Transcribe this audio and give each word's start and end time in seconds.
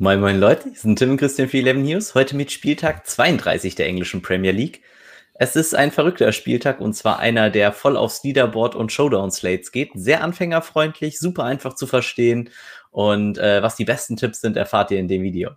Moin 0.00 0.20
moin 0.20 0.38
Leute, 0.38 0.68
hier 0.68 0.78
sind 0.78 0.96
Tim 0.96 1.10
und 1.10 1.16
Christian 1.16 1.48
für 1.48 1.58
11 1.58 1.78
News, 1.78 2.14
heute 2.14 2.36
mit 2.36 2.52
Spieltag 2.52 3.04
32 3.08 3.74
der 3.74 3.88
englischen 3.88 4.22
Premier 4.22 4.52
League. 4.52 4.82
Es 5.34 5.56
ist 5.56 5.74
ein 5.74 5.90
verrückter 5.90 6.30
Spieltag 6.30 6.80
und 6.80 6.92
zwar 6.92 7.18
einer, 7.18 7.50
der 7.50 7.72
voll 7.72 7.96
aufs 7.96 8.22
Leaderboard 8.22 8.76
und 8.76 8.92
Showdown-Slates 8.92 9.72
geht. 9.72 9.90
Sehr 9.94 10.22
anfängerfreundlich, 10.22 11.18
super 11.18 11.42
einfach 11.42 11.74
zu 11.74 11.88
verstehen 11.88 12.50
und 12.92 13.38
äh, 13.38 13.60
was 13.60 13.74
die 13.74 13.84
besten 13.84 14.16
Tipps 14.16 14.40
sind, 14.40 14.56
erfahrt 14.56 14.92
ihr 14.92 15.00
in 15.00 15.08
dem 15.08 15.22
Video. 15.22 15.50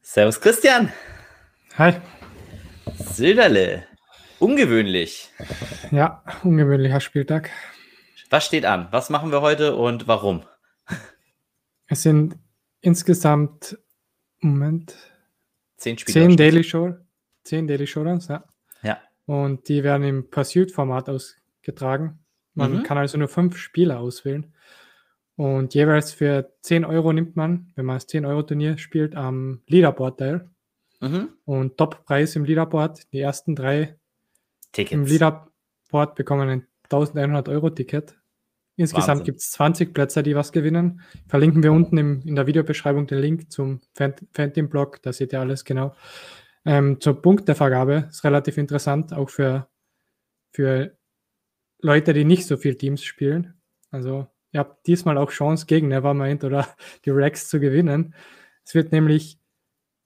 Servus 0.00 0.40
Christian. 0.40 0.90
Hi. 1.76 1.92
Silderle. 2.96 3.86
Ungewöhnlich. 4.38 5.30
Ja, 5.90 6.22
ungewöhnlicher 6.44 7.00
Spieltag. 7.00 7.50
Was 8.30 8.46
steht 8.46 8.64
an? 8.64 8.88
Was 8.90 9.10
machen 9.10 9.32
wir 9.32 9.40
heute 9.40 9.74
und 9.74 10.06
warum? 10.06 10.42
Es 11.86 12.02
sind 12.02 12.36
insgesamt, 12.80 13.78
Moment, 14.40 14.94
zehn, 15.76 15.98
Spiele 15.98 16.12
zehn 16.12 16.36
Daily 16.36 16.62
Show, 16.62 16.94
zehn 17.42 17.66
Daily 17.66 17.86
Showdowns, 17.86 18.28
ja. 18.28 18.44
Ja. 18.82 18.98
Und 19.26 19.68
die 19.68 19.82
werden 19.82 20.04
im 20.04 20.30
Pursuit-Format 20.30 21.08
ausgetragen. 21.08 22.20
Man 22.54 22.78
mhm. 22.78 22.82
kann 22.82 22.98
also 22.98 23.18
nur 23.18 23.28
fünf 23.28 23.56
Spieler 23.56 23.98
auswählen. 23.98 24.52
Und 25.36 25.74
jeweils 25.74 26.12
für 26.12 26.52
10 26.62 26.84
Euro 26.84 27.12
nimmt 27.12 27.36
man, 27.36 27.72
wenn 27.76 27.86
man 27.86 27.96
das 27.96 28.08
10-Euro-Turnier 28.08 28.76
spielt, 28.76 29.14
am 29.14 29.62
Leaderboard 29.68 30.18
teil. 30.18 30.50
Mhm. 31.00 31.28
Und 31.44 31.76
Top-Preis 31.76 32.34
im 32.34 32.44
Leaderboard, 32.44 33.12
die 33.12 33.20
ersten 33.20 33.54
drei 33.54 33.97
Tickets. 34.72 34.92
im 34.92 35.04
Leaderboard 35.04 36.14
bekommen 36.14 36.48
ein 36.48 36.66
1100 36.84 37.48
Euro 37.48 37.70
Ticket. 37.70 38.16
Insgesamt 38.76 39.24
gibt 39.24 39.40
es 39.40 39.50
20 39.50 39.92
Plätze, 39.92 40.22
die 40.22 40.36
was 40.36 40.52
gewinnen. 40.52 41.00
Verlinken 41.26 41.64
wir 41.64 41.72
unten 41.72 41.98
im, 41.98 42.22
in 42.24 42.36
der 42.36 42.46
Videobeschreibung 42.46 43.08
den 43.08 43.18
Link 43.18 43.50
zum 43.50 43.80
Phantom-Blog, 43.94 45.02
da 45.02 45.12
seht 45.12 45.32
ihr 45.32 45.40
alles 45.40 45.64
genau. 45.64 45.96
Ähm, 46.64 47.00
zur 47.00 47.20
Punktevergabe 47.20 48.06
ist 48.08 48.22
relativ 48.22 48.56
interessant, 48.56 49.12
auch 49.12 49.30
für, 49.30 49.68
für 50.52 50.96
Leute, 51.80 52.12
die 52.12 52.24
nicht 52.24 52.46
so 52.46 52.56
viel 52.56 52.76
Teams 52.76 53.02
spielen. 53.02 53.54
Also 53.90 54.28
ihr 54.52 54.60
habt 54.60 54.86
diesmal 54.86 55.18
auch 55.18 55.30
Chance 55.30 55.66
gegen 55.66 55.88
Nevermind 55.88 56.44
oder 56.44 56.68
die 57.04 57.10
Rex 57.10 57.48
zu 57.48 57.58
gewinnen. 57.58 58.14
Es 58.64 58.76
wird 58.76 58.92
nämlich 58.92 59.40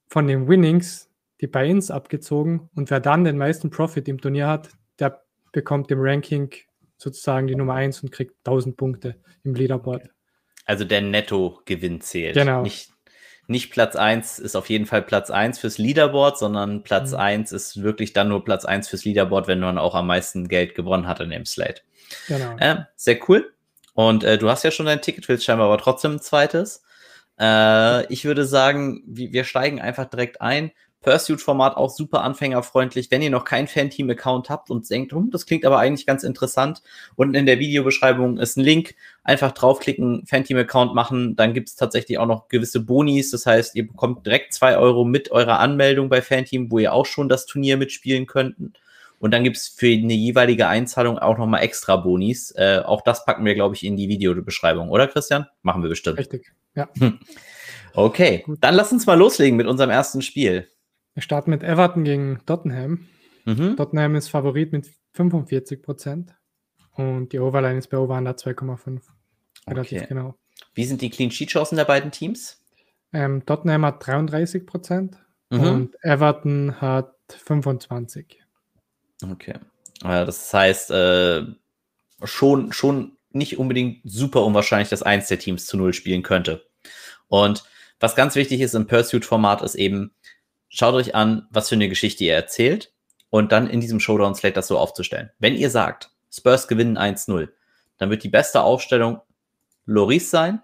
von 0.07 0.25
den 0.25 0.47
Winnings 0.47 1.12
die 1.43 1.47
Buy-ins 1.47 1.91
abgezogen 1.91 2.69
und 2.73 2.89
wer 2.89 3.01
dann 3.01 3.25
den 3.25 3.37
meisten 3.37 3.69
Profit 3.69 4.07
im 4.07 4.21
Turnier 4.21 4.47
hat, 4.47 4.69
der 4.97 5.21
bekommt 5.51 5.91
im 5.91 5.99
Ranking 5.99 6.49
sozusagen 6.97 7.47
die 7.47 7.55
Nummer 7.55 7.73
1 7.73 8.01
und 8.01 8.13
kriegt 8.13 8.35
1000 8.47 8.77
Punkte 8.77 9.17
im 9.43 9.53
Leaderboard. 9.53 10.09
Also 10.65 10.85
der 10.85 11.01
Nettogewinn 11.01 11.99
zählt. 11.99 12.35
Genau. 12.35 12.61
Nicht, 12.61 12.91
nicht 13.47 13.71
Platz 13.71 13.97
1 13.97 14.39
ist 14.39 14.55
auf 14.55 14.69
jeden 14.69 14.85
Fall 14.85 15.01
Platz 15.01 15.31
1 15.31 15.59
fürs 15.59 15.77
Leaderboard, 15.77 16.37
sondern 16.37 16.81
Platz 16.83 17.11
mhm. 17.11 17.17
1 17.17 17.51
ist 17.51 17.83
wirklich 17.83 18.13
dann 18.13 18.29
nur 18.29 18.45
Platz 18.45 18.63
1 18.63 18.87
fürs 18.87 19.03
Leaderboard, 19.03 19.49
wenn 19.49 19.59
man 19.59 19.77
auch 19.77 19.95
am 19.95 20.07
meisten 20.07 20.47
Geld 20.47 20.75
gewonnen 20.75 21.09
hat 21.09 21.19
in 21.19 21.29
dem 21.29 21.45
Slate. 21.45 21.81
Genau. 22.29 22.55
Äh, 22.57 22.85
sehr 22.95 23.19
cool. 23.27 23.53
Und 23.93 24.23
äh, 24.23 24.37
du 24.37 24.49
hast 24.49 24.63
ja 24.63 24.71
schon 24.71 24.85
dein 24.85 25.01
Ticket, 25.01 25.27
willst 25.27 25.43
scheinbar 25.43 25.67
aber 25.67 25.77
trotzdem 25.77 26.13
ein 26.13 26.21
zweites. 26.21 26.83
Äh, 27.37 28.05
ich 28.11 28.23
würde 28.23 28.45
sagen, 28.45 29.03
wir 29.05 29.43
steigen 29.43 29.81
einfach 29.81 30.05
direkt 30.05 30.39
ein. 30.39 30.71
Pursuit-Format 31.03 31.77
auch 31.77 31.91
super 31.91 32.23
anfängerfreundlich. 32.23 33.11
Wenn 33.11 33.21
ihr 33.21 33.29
noch 33.29 33.45
kein 33.45 33.67
Fan-Team-Account 33.67 34.49
habt 34.49 34.71
und 34.71 34.89
denkt, 34.89 35.11
hm, 35.11 35.29
das 35.29 35.45
klingt 35.45 35.65
aber 35.65 35.77
eigentlich 35.77 36.07
ganz 36.07 36.23
interessant, 36.23 36.81
unten 37.15 37.35
in 37.35 37.45
der 37.45 37.59
Videobeschreibung 37.59 38.37
ist 38.37 38.57
ein 38.57 38.63
Link. 38.63 38.95
Einfach 39.23 39.51
draufklicken, 39.51 40.25
Fan-Team-Account 40.25 40.95
machen. 40.95 41.35
Dann 41.35 41.53
gibt 41.53 41.69
es 41.69 41.75
tatsächlich 41.75 42.17
auch 42.17 42.25
noch 42.25 42.47
gewisse 42.47 42.79
Bonis. 42.79 43.31
Das 43.31 43.45
heißt, 43.45 43.75
ihr 43.75 43.87
bekommt 43.87 44.25
direkt 44.25 44.53
zwei 44.53 44.77
Euro 44.77 45.05
mit 45.05 45.31
eurer 45.31 45.59
Anmeldung 45.59 46.09
bei 46.09 46.21
Fan-Team, 46.21 46.71
wo 46.71 46.79
ihr 46.79 46.93
auch 46.93 47.05
schon 47.05 47.29
das 47.29 47.45
Turnier 47.45 47.77
mitspielen 47.77 48.25
könnten. 48.25 48.73
Und 49.19 49.31
dann 49.31 49.45
gibt 49.45 49.55
es 49.55 49.69
für 49.69 49.87
eine 49.87 50.13
jeweilige 50.13 50.67
Einzahlung 50.67 51.17
auch 51.17 51.37
nochmal 51.37 51.63
extra 51.63 51.95
Bonis. 51.95 52.51
Äh, 52.57 52.81
auch 52.83 52.99
das 53.01 53.23
packen 53.23 53.45
wir, 53.45 53.55
glaube 53.55 53.73
ich, 53.73 53.85
in 53.85 53.95
die 53.95 54.09
Videobeschreibung, 54.09 54.89
oder 54.89 55.07
Christian? 55.07 55.47
Machen 55.61 55.81
wir 55.81 55.87
bestimmt. 55.87 56.19
Richtig, 56.19 56.51
ja. 56.75 56.89
Okay, 57.95 58.41
Gut. 58.45 58.57
dann 58.61 58.73
lass 58.73 58.91
uns 58.91 59.05
mal 59.05 59.17
loslegen 59.17 59.55
mit 59.55 59.67
unserem 59.67 59.91
ersten 59.91 60.21
Spiel. 60.21 60.67
Wir 61.13 61.21
starten 61.21 61.51
mit 61.51 61.63
Everton 61.63 62.03
gegen 62.03 62.39
Tottenham. 62.45 63.07
Mhm. 63.45 63.75
Tottenham 63.77 64.15
ist 64.15 64.29
Favorit 64.29 64.71
mit 64.71 64.89
45 65.13 65.81
Prozent 65.81 66.33
und 66.95 67.33
die 67.33 67.39
Overline 67.39 67.77
ist 67.77 67.87
bei 67.87 67.97
Over 67.97 68.15
2,5. 68.17 69.01
Relativ 69.67 69.99
okay. 69.99 70.07
genau. 70.07 70.35
Wie 70.73 70.85
sind 70.85 71.01
die 71.01 71.09
Clean 71.09 71.31
Sheet 71.31 71.49
Chancen 71.49 71.75
der 71.75 71.85
beiden 71.85 72.11
Teams? 72.11 72.59
Ähm, 73.11 73.45
Tottenham 73.45 73.85
hat 73.85 74.05
33 74.05 74.65
Prozent 74.65 75.17
mhm. 75.49 75.59
und 75.59 76.03
Everton 76.03 76.81
hat 76.81 77.13
25. 77.27 78.43
Okay. 79.31 79.55
Das 80.01 80.53
heißt, 80.53 80.91
äh, 80.91 81.43
schon, 82.23 82.73
schon 82.73 83.17
nicht 83.29 83.57
unbedingt 83.57 84.01
super 84.03 84.43
unwahrscheinlich, 84.45 84.89
dass 84.89 85.03
eins 85.03 85.27
der 85.27 85.39
Teams 85.39 85.65
zu 85.65 85.77
null 85.77 85.93
spielen 85.93 86.23
könnte. 86.23 86.65
Und 87.27 87.63
was 87.99 88.15
ganz 88.15 88.35
wichtig 88.35 88.61
ist 88.61 88.75
im 88.75 88.87
Pursuit-Format, 88.87 89.61
ist 89.61 89.75
eben, 89.75 90.13
schaut 90.73 90.95
euch 90.95 91.15
an, 91.15 91.47
was 91.51 91.69
für 91.69 91.75
eine 91.75 91.89
Geschichte 91.89 92.23
ihr 92.23 92.33
erzählt 92.33 92.91
und 93.29 93.51
dann 93.51 93.69
in 93.69 93.79
diesem 93.79 93.99
Showdown-Slate 93.99 94.55
das 94.55 94.67
so 94.67 94.77
aufzustellen. 94.77 95.29
Wenn 95.39 95.55
ihr 95.55 95.69
sagt, 95.69 96.11
Spurs 96.31 96.67
gewinnen 96.67 96.97
1-0, 96.97 97.49
dann 97.97 98.09
wird 98.09 98.23
die 98.23 98.29
beste 98.29 98.61
Aufstellung 98.61 99.21
Loris 99.85 100.29
sein, 100.29 100.61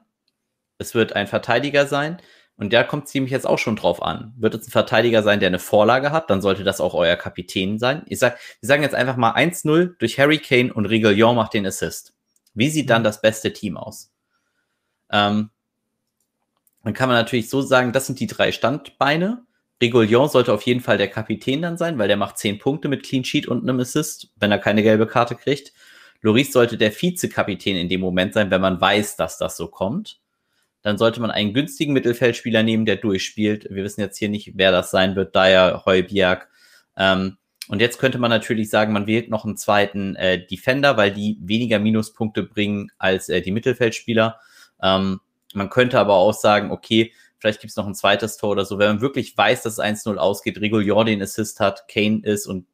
es 0.78 0.96
wird 0.96 1.14
ein 1.14 1.28
Verteidiger 1.28 1.86
sein, 1.88 2.22
und 2.56 2.74
der 2.74 2.84
kommt 2.84 3.08
ziemlich 3.08 3.32
jetzt 3.32 3.48
auch 3.48 3.58
schon 3.58 3.78
drauf 3.78 4.04
an. 4.04 4.34
Wird 4.38 4.54
es 4.54 4.68
ein 4.68 4.72
Verteidiger 4.72 5.24
sein, 5.24 5.40
der 5.40 5.48
eine 5.48 5.60
Vorlage 5.60 6.12
hat, 6.12 6.30
dann 6.30 6.42
sollte 6.42 6.66
das 6.66 6.82
auch 6.82 6.94
euer 6.94 7.16
Kapitän 7.16 7.80
sein. 7.80 8.04
Ich 8.08 8.20
sag, 8.20 8.38
wir 8.60 8.68
sagen 8.68 8.84
jetzt 8.84 8.96
einfach 8.96 9.16
mal 9.16 9.34
1-0 9.34 9.96
durch 9.98 10.20
Harry 10.20 10.40
Kane 10.40 10.74
und 10.74 10.86
Reguilon 10.86 11.38
macht 11.38 11.54
den 11.54 11.66
Assist. 11.66 12.14
Wie 12.54 12.70
sieht 12.70 12.90
dann 12.90 13.04
mhm. 13.04 13.06
das 13.06 13.22
beste 13.22 13.54
Team 13.54 13.78
aus? 13.78 14.12
Ähm, 15.10 15.52
dann 16.84 16.94
kann 16.94 17.08
man 17.08 17.18
natürlich 17.18 17.50
so 17.50 17.62
sagen, 17.62 17.94
das 17.94 18.08
sind 18.08 18.20
die 18.20 18.28
drei 18.28 18.52
Standbeine. 18.52 19.46
Reguilon 19.82 20.30
sollte 20.30 20.54
auf 20.54 20.64
jeden 20.64 20.82
Fall 20.82 20.98
der 20.98 21.08
Kapitän 21.08 21.62
dann 21.62 21.78
sein, 21.78 21.98
weil 21.98 22.08
der 22.08 22.18
macht 22.18 22.38
10 22.38 22.60
Punkte 22.60 22.90
mit 22.90 23.04
Clean 23.04 23.24
Sheet 23.24 23.48
und 23.48 23.62
einem 23.62 23.80
Assist, 23.80 24.30
wenn 24.38 24.52
er 24.52 24.60
keine 24.60 24.84
gelbe 24.84 25.08
Karte 25.08 25.36
kriegt. 25.36 25.74
Loris 26.22 26.52
sollte 26.52 26.78
der 26.78 26.92
Vizekapitän 26.92 27.78
in 27.78 27.88
dem 27.88 28.02
Moment 28.02 28.34
sein, 28.34 28.52
wenn 28.52 28.60
man 28.60 28.82
weiß, 28.82 29.16
dass 29.16 29.38
das 29.38 29.56
so 29.56 29.68
kommt 29.68 30.20
dann 30.82 30.98
sollte 30.98 31.20
man 31.22 31.32
einen 31.32 31.54
günstigen 31.54 31.94
Mittelfeldspieler 31.94 32.64
nehmen, 32.64 32.86
der 32.86 32.96
durchspielt. 32.96 33.68
Wir 33.70 33.84
wissen 33.84 34.02
jetzt 34.02 34.18
hier 34.18 34.30
nicht, 34.30 34.54
wer 34.56 34.72
das 34.72 34.92
sein 34.92 35.16
wird, 35.16 35.36
Dyer, 35.36 35.84
Heubiak. 35.86 36.48
Ähm, 36.96 37.38
und 37.68 37.82
jetzt 37.82 38.00
könnte 38.00 38.18
man 38.18 38.32
natürlich 38.32 38.70
sagen, 38.70 38.94
man 38.94 39.06
wählt 39.06 39.30
noch 39.30 39.46
einen 39.46 39.58
zweiten 39.58 40.16
äh, 40.16 40.46
Defender, 40.46 40.98
weil 40.98 41.12
die 41.12 41.38
weniger 41.42 41.80
Minuspunkte 41.80 42.44
bringen 42.44 42.92
als 42.98 43.30
äh, 43.30 43.42
die 43.42 43.52
Mittelfeldspieler. 43.52 44.40
Ähm, 44.82 45.20
man 45.54 45.70
könnte 45.70 46.00
aber 46.00 46.16
auch 46.16 46.34
sagen, 46.34 46.72
okay, 46.72 47.12
vielleicht 47.40 47.62
gibt 47.62 47.72
es 47.72 47.78
noch 47.78 47.88
ein 47.88 47.96
zweites 47.96 48.38
Tor 48.38 48.52
oder 48.52 48.66
so. 48.66 48.78
Wenn 48.78 48.88
man 48.88 49.02
wirklich 49.02 49.38
weiß, 49.38 49.64
dass 49.64 49.74
es 49.74 49.80
1-0 49.80 50.18
ausgeht, 50.18 50.60
Regulior 50.62 51.06
den 51.06 51.22
Assist 51.22 51.60
hat, 51.60 51.88
Kane 51.88 52.22
ist 52.24 52.48
und 52.48 52.66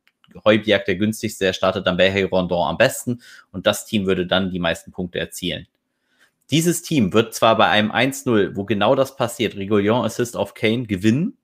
Heubiak 0.44 0.86
der 0.86 0.96
günstigste, 0.96 1.46
der 1.46 1.53
startet 1.53 1.88
dann 1.88 1.98
bei 1.98 2.26
Rondon 2.26 2.68
am 2.68 2.78
besten 2.78 3.22
und 3.52 3.68
das 3.68 3.86
Team 3.86 4.06
würde 4.06 4.28
dann 4.28 4.50
die 4.50 4.59
meisten 4.59 4.92
Punkte 4.92 5.20
erzielen. 5.20 5.68
Dieses 6.52 6.81
Team 6.81 7.14
wird 7.14 7.34
zwar 7.34 7.58
bei 7.58 7.68
einem 7.68 7.92
1-0, 7.92 8.56
wo 8.56 8.66
genau 8.66 8.96
das 8.96 9.16
passiert, 9.16 9.56
Regulion 9.56 10.06
Assist 10.06 10.36
auf 10.38 10.53
Kane, 10.53 10.86
gewinnen, 10.86 11.38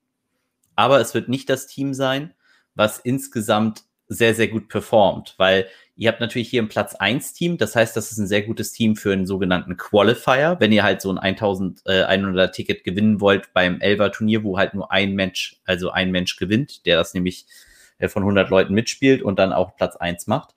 aber 0.76 1.00
es 1.00 1.14
wird 1.14 1.30
nicht 1.30 1.50
das 1.50 1.68
Team 1.68 1.94
sein, 1.94 2.34
was 2.76 3.00
insgesamt 3.00 3.84
sehr, 4.14 4.36
sehr 4.36 4.50
gut 4.50 4.68
performt, 4.68 5.36
weil 5.38 5.68
ihr 5.96 6.10
habt 6.10 6.20
natürlich 6.20 6.50
hier 6.50 6.62
ein 6.62 6.68
Platz 6.68 6.96
1 6.96 7.32
Team, 7.32 7.58
das 7.58 7.78
heißt, 7.78 7.96
das 7.96 8.12
ist 8.12 8.18
ein 8.18 8.28
sehr 8.28 8.42
gutes 8.42 8.74
Team 8.74 8.98
für 8.98 9.14
einen 9.14 9.26
sogenannten 9.26 9.78
Qualifier, 9.78 10.58
wenn 10.60 10.74
ihr 10.74 10.84
halt 10.84 11.02
so 11.02 11.12
ein 11.12 11.18
1100 11.18 12.54
Ticket 12.54 12.84
gewinnen 12.84 13.22
wollt 13.22 13.54
beim 13.54 13.80
Elver 13.80 14.12
Turnier, 14.12 14.44
wo 14.44 14.58
halt 14.58 14.74
nur 14.74 14.92
ein 14.92 15.14
Mensch, 15.14 15.62
also 15.66 15.92
ein 15.92 16.12
Mensch 16.12 16.36
gewinnt, 16.36 16.86
der 16.86 16.98
das 16.98 17.14
nämlich 17.14 17.46
äh, 18.00 18.10
von 18.10 18.24
100 18.24 18.50
Leuten 18.50 18.74
mitspielt 18.74 19.22
und 19.22 19.40
dann 19.40 19.54
auch 19.54 19.78
Platz 19.78 19.96
1 19.96 20.28
macht. 20.28 20.56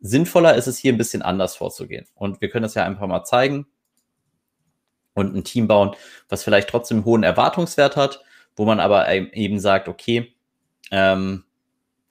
Sinnvoller 0.00 0.54
ist 0.54 0.66
es 0.66 0.78
hier 0.78 0.94
ein 0.94 0.98
bisschen 0.98 1.20
anders 1.20 1.54
vorzugehen. 1.54 2.06
Und 2.14 2.40
wir 2.40 2.48
können 2.48 2.62
das 2.62 2.74
ja 2.74 2.84
einfach 2.84 3.06
mal 3.06 3.24
zeigen 3.24 3.66
und 5.12 5.36
ein 5.36 5.44
Team 5.44 5.68
bauen, 5.68 5.94
was 6.30 6.44
vielleicht 6.44 6.70
trotzdem 6.70 7.04
hohen 7.04 7.24
Erwartungswert 7.24 7.96
hat, 7.96 8.22
wo 8.54 8.64
man 8.64 8.80
aber 8.80 9.10
eben 9.12 9.58
sagt, 9.58 9.88
okay, 9.88 10.34
ähm, 10.90 11.44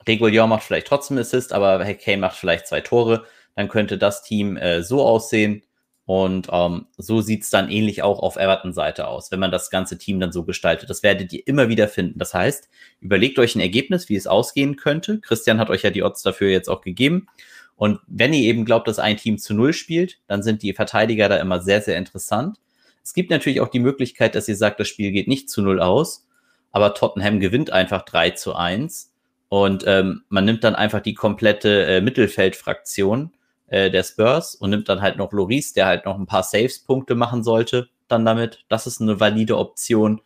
Regulier 0.08 0.46
macht 0.46 0.64
vielleicht 0.64 0.86
trotzdem 0.86 1.18
Assist, 1.18 1.52
aber 1.52 1.84
Kane 1.94 2.18
macht 2.18 2.36
vielleicht 2.36 2.66
zwei 2.66 2.80
Tore, 2.80 3.24
dann 3.54 3.68
könnte 3.68 3.98
das 3.98 4.22
Team 4.22 4.56
äh, 4.56 4.82
so 4.82 5.04
aussehen 5.04 5.62
und 6.06 6.46
ähm, 6.52 6.86
so 6.96 7.20
sieht's 7.20 7.50
dann 7.50 7.68
ähnlich 7.68 8.02
auch 8.04 8.20
auf 8.20 8.36
Everton-Seite 8.36 9.08
aus, 9.08 9.32
wenn 9.32 9.40
man 9.40 9.50
das 9.50 9.70
ganze 9.70 9.98
Team 9.98 10.20
dann 10.20 10.30
so 10.30 10.44
gestaltet. 10.44 10.88
Das 10.88 11.02
werdet 11.02 11.32
ihr 11.32 11.44
immer 11.46 11.68
wieder 11.68 11.88
finden. 11.88 12.20
Das 12.20 12.32
heißt, 12.32 12.68
überlegt 13.00 13.40
euch 13.40 13.56
ein 13.56 13.60
Ergebnis, 13.60 14.08
wie 14.08 14.14
es 14.14 14.28
ausgehen 14.28 14.76
könnte. 14.76 15.20
Christian 15.20 15.58
hat 15.58 15.68
euch 15.68 15.82
ja 15.82 15.90
die 15.90 16.04
Odds 16.04 16.22
dafür 16.22 16.48
jetzt 16.48 16.68
auch 16.68 16.80
gegeben 16.80 17.26
Und 17.74 17.98
wenn 18.06 18.32
ihr 18.32 18.42
eben 18.42 18.64
glaubt, 18.64 18.86
dass 18.86 19.00
ein 19.00 19.16
Team 19.16 19.36
zu 19.36 19.52
Null 19.52 19.72
spielt, 19.72 20.20
dann 20.28 20.44
sind 20.44 20.62
die 20.62 20.74
Verteidiger 20.74 21.28
da 21.28 21.38
immer 21.38 21.60
sehr, 21.60 21.82
sehr 21.82 21.98
interessant. 21.98 22.58
Es 23.02 23.12
gibt 23.12 23.30
natürlich 23.30 23.60
auch 23.60 23.68
die 23.68 23.80
Möglichkeit, 23.80 24.36
dass 24.36 24.48
ihr 24.48 24.56
sagt, 24.56 24.78
das 24.78 24.86
Spiel 24.86 25.10
geht 25.10 25.26
nicht 25.26 25.50
zu 25.50 25.60
Null 25.60 25.80
aus, 25.80 26.28
aber 26.70 26.94
Tottenham 26.94 27.40
gewinnt 27.40 27.72
einfach 27.72 28.02
3 28.02 28.30
zu 28.30 28.54
1 28.54 29.12
und 29.48 29.84
ähm, 29.86 30.22
man 30.28 30.44
nimmt 30.44 30.64
dann 30.64 30.74
einfach 30.74 31.00
die 31.00 31.14
komplette 31.14 31.86
äh, 31.86 32.00
Mittelfeldfraktion 32.00 33.32
äh, 33.68 33.90
der 33.90 34.02
Spurs 34.02 34.54
und 34.54 34.70
nimmt 34.70 34.88
dann 34.88 35.02
halt 35.02 35.16
noch 35.16 35.32
Loris, 35.32 35.72
der 35.72 35.86
halt 35.86 36.04
noch 36.04 36.18
ein 36.18 36.26
paar 36.26 36.42
Saves-Punkte 36.42 37.14
machen 37.14 37.42
sollte, 37.44 37.88
dann 38.08 38.24
damit. 38.24 38.64
Das 38.68 38.86
ist 38.86 39.00
eine 39.00 39.20
valide 39.20 39.56
Option. 39.58 40.20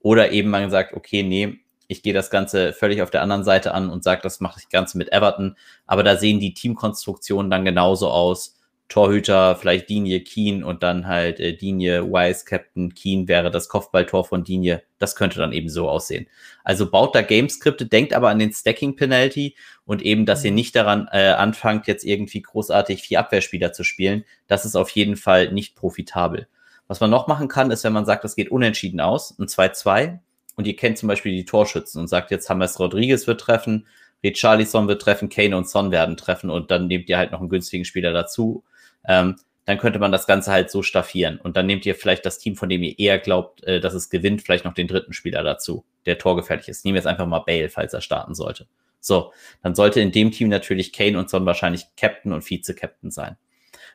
Oder 0.00 0.30
eben 0.32 0.50
man 0.50 0.70
sagt, 0.70 0.94
okay, 0.94 1.22
nee, 1.22 1.58
ich 1.88 2.02
gehe 2.02 2.12
das 2.12 2.30
Ganze 2.30 2.72
völlig 2.72 3.02
auf 3.02 3.10
der 3.10 3.22
anderen 3.22 3.44
Seite 3.44 3.72
an 3.72 3.90
und 3.90 4.04
sage, 4.04 4.20
das 4.22 4.40
mache 4.40 4.60
ich 4.60 4.68
Ganze 4.68 4.98
mit 4.98 5.12
Everton. 5.12 5.56
Aber 5.86 6.02
da 6.02 6.16
sehen 6.16 6.38
die 6.38 6.54
Teamkonstruktionen 6.54 7.50
dann 7.50 7.64
genauso 7.64 8.08
aus. 8.10 8.57
Torhüter, 8.88 9.54
vielleicht 9.56 9.90
Dinie, 9.90 10.20
Keen 10.20 10.64
und 10.64 10.82
dann 10.82 11.06
halt 11.06 11.40
äh, 11.40 11.54
Dinie, 11.54 12.10
Wise, 12.10 12.46
Captain, 12.46 12.94
Keen 12.94 13.28
wäre 13.28 13.50
das 13.50 13.68
Kopfballtor 13.68 14.24
von 14.24 14.44
Dinie. 14.44 14.82
Das 14.98 15.14
könnte 15.14 15.38
dann 15.38 15.52
eben 15.52 15.68
so 15.68 15.90
aussehen. 15.90 16.26
Also 16.64 16.90
baut 16.90 17.14
da 17.14 17.20
Gameskripte, 17.20 17.84
denkt 17.84 18.14
aber 18.14 18.30
an 18.30 18.38
den 18.38 18.52
Stacking 18.52 18.96
Penalty 18.96 19.56
und 19.84 20.00
eben, 20.00 20.24
dass 20.24 20.42
ihr 20.42 20.52
mhm. 20.52 20.56
nicht 20.56 20.74
daran 20.74 21.06
äh, 21.12 21.28
anfangt, 21.28 21.86
jetzt 21.86 22.02
irgendwie 22.02 22.40
großartig 22.40 23.02
vier 23.02 23.20
Abwehrspieler 23.20 23.74
zu 23.74 23.84
spielen. 23.84 24.24
Das 24.46 24.64
ist 24.64 24.74
auf 24.74 24.88
jeden 24.90 25.16
Fall 25.16 25.52
nicht 25.52 25.76
profitabel. 25.76 26.48
Was 26.86 27.00
man 27.00 27.10
noch 27.10 27.26
machen 27.26 27.48
kann, 27.48 27.70
ist, 27.70 27.84
wenn 27.84 27.92
man 27.92 28.06
sagt, 28.06 28.24
das 28.24 28.36
geht 28.36 28.50
unentschieden 28.50 29.00
aus, 29.00 29.38
ein 29.38 29.48
2-2 29.48 30.18
und 30.56 30.66
ihr 30.66 30.76
kennt 30.76 30.96
zum 30.96 31.08
Beispiel 31.08 31.32
die 31.32 31.44
Torschützen 31.44 32.00
und 32.00 32.08
sagt, 32.08 32.30
jetzt 32.30 32.48
James 32.48 32.80
Rodriguez 32.80 33.26
wird 33.26 33.42
treffen, 33.42 33.86
Richarlison 34.24 34.88
wird 34.88 35.02
treffen, 35.02 35.28
Kane 35.28 35.54
und 35.54 35.68
Son 35.68 35.90
werden 35.90 36.16
treffen 36.16 36.48
und 36.48 36.70
dann 36.70 36.86
nehmt 36.86 37.10
ihr 37.10 37.18
halt 37.18 37.32
noch 37.32 37.40
einen 37.40 37.50
günstigen 37.50 37.84
Spieler 37.84 38.14
dazu 38.14 38.64
ähm, 39.08 39.36
dann 39.64 39.78
könnte 39.78 39.98
man 39.98 40.12
das 40.12 40.26
Ganze 40.26 40.52
halt 40.52 40.70
so 40.70 40.82
staffieren. 40.82 41.38
Und 41.38 41.56
dann 41.56 41.66
nehmt 41.66 41.84
ihr 41.84 41.94
vielleicht 41.94 42.24
das 42.24 42.38
Team, 42.38 42.56
von 42.56 42.68
dem 42.68 42.82
ihr 42.82 42.98
eher 42.98 43.18
glaubt, 43.18 43.64
äh, 43.64 43.80
dass 43.80 43.94
es 43.94 44.08
gewinnt, 44.08 44.42
vielleicht 44.42 44.64
noch 44.64 44.74
den 44.74 44.86
dritten 44.86 45.12
Spieler 45.12 45.42
dazu, 45.42 45.84
der 46.06 46.18
torgefährlich 46.18 46.68
ist. 46.68 46.84
Nehmen 46.84 46.94
wir 46.94 47.00
jetzt 47.00 47.06
einfach 47.06 47.26
mal 47.26 47.40
Bale, 47.40 47.68
falls 47.68 47.92
er 47.92 48.00
starten 48.00 48.34
sollte. 48.34 48.66
So, 49.00 49.32
dann 49.62 49.74
sollte 49.74 50.00
in 50.00 50.12
dem 50.12 50.30
Team 50.30 50.48
natürlich 50.48 50.92
Kane 50.92 51.18
und 51.18 51.28
Son 51.28 51.44
wahrscheinlich 51.44 51.86
Captain 51.96 52.32
und 52.32 52.42
Vize-Captain 52.42 53.10
sein. 53.10 53.36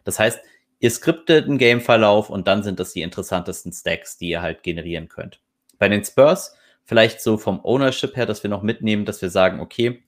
Das 0.03 0.19
heißt, 0.19 0.39
ihr 0.79 0.89
skriptet 0.91 1.45
einen 1.45 1.57
Gameverlauf 1.57 2.29
und 2.29 2.47
dann 2.47 2.63
sind 2.63 2.79
das 2.79 2.93
die 2.93 3.01
interessantesten 3.01 3.71
Stacks, 3.71 4.17
die 4.17 4.29
ihr 4.29 4.41
halt 4.41 4.63
generieren 4.63 5.07
könnt. 5.07 5.39
Bei 5.79 5.89
den 5.89 6.03
Spurs 6.03 6.55
vielleicht 6.83 7.21
so 7.21 7.37
vom 7.37 7.63
Ownership 7.63 8.15
her, 8.15 8.25
dass 8.25 8.43
wir 8.43 8.49
noch 8.49 8.61
mitnehmen, 8.61 9.05
dass 9.05 9.21
wir 9.21 9.29
sagen, 9.29 9.59
okay, 9.59 10.03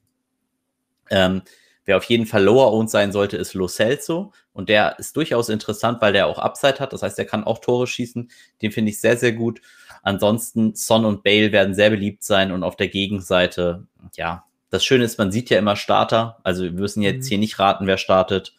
ähm, 1.10 1.42
Wer 1.86 1.96
auf 1.96 2.04
jeden 2.04 2.26
Fall 2.26 2.42
lower 2.42 2.72
owned 2.72 2.90
sein 2.90 3.12
sollte, 3.12 3.36
ist 3.36 3.54
Lo 3.54 3.68
Celso. 3.68 4.32
Und 4.52 4.68
der 4.68 4.98
ist 4.98 5.16
durchaus 5.16 5.48
interessant, 5.48 6.02
weil 6.02 6.12
der 6.12 6.26
auch 6.26 6.38
Upside 6.38 6.80
hat. 6.80 6.92
Das 6.92 7.02
heißt, 7.02 7.16
der 7.16 7.26
kann 7.26 7.44
auch 7.44 7.60
Tore 7.60 7.86
schießen. 7.86 8.28
Den 8.60 8.72
finde 8.72 8.90
ich 8.90 9.00
sehr, 9.00 9.16
sehr 9.16 9.32
gut. 9.32 9.60
Ansonsten 10.02 10.74
Son 10.74 11.04
und 11.04 11.22
Bale 11.22 11.52
werden 11.52 11.74
sehr 11.74 11.90
beliebt 11.90 12.24
sein. 12.24 12.50
Und 12.50 12.64
auf 12.64 12.74
der 12.74 12.88
Gegenseite, 12.88 13.86
ja, 14.16 14.44
das 14.68 14.84
Schöne 14.84 15.04
ist, 15.04 15.18
man 15.18 15.30
sieht 15.30 15.48
ja 15.48 15.58
immer 15.58 15.76
Starter. 15.76 16.40
Also 16.42 16.64
wir 16.64 16.72
müssen 16.72 17.02
jetzt 17.02 17.26
mhm. 17.26 17.28
hier 17.28 17.38
nicht 17.38 17.58
raten, 17.60 17.86
wer 17.86 17.98
startet. 17.98 18.54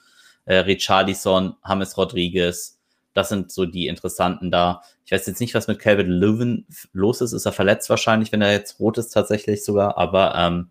Äh, 0.46 0.60
Richarlison, 0.60 1.58
James 1.68 1.98
Rodriguez. 1.98 2.80
Das 3.14 3.28
sind 3.28 3.52
so 3.52 3.66
die 3.66 3.88
Interessanten 3.88 4.52
da. 4.52 4.84
Ich 5.04 5.12
weiß 5.12 5.26
jetzt 5.26 5.42
nicht, 5.42 5.54
was 5.54 5.68
mit 5.68 5.80
Calvin 5.80 6.08
Leuven 6.08 6.66
los 6.94 7.20
ist. 7.20 7.34
Ist 7.34 7.46
er 7.46 7.52
verletzt 7.52 7.90
wahrscheinlich, 7.90 8.32
wenn 8.32 8.42
er 8.42 8.54
jetzt 8.54 8.80
rot 8.80 8.98
ist 8.98 9.10
tatsächlich 9.10 9.66
sogar. 9.66 9.98
Aber 9.98 10.36
ähm, 10.36 10.70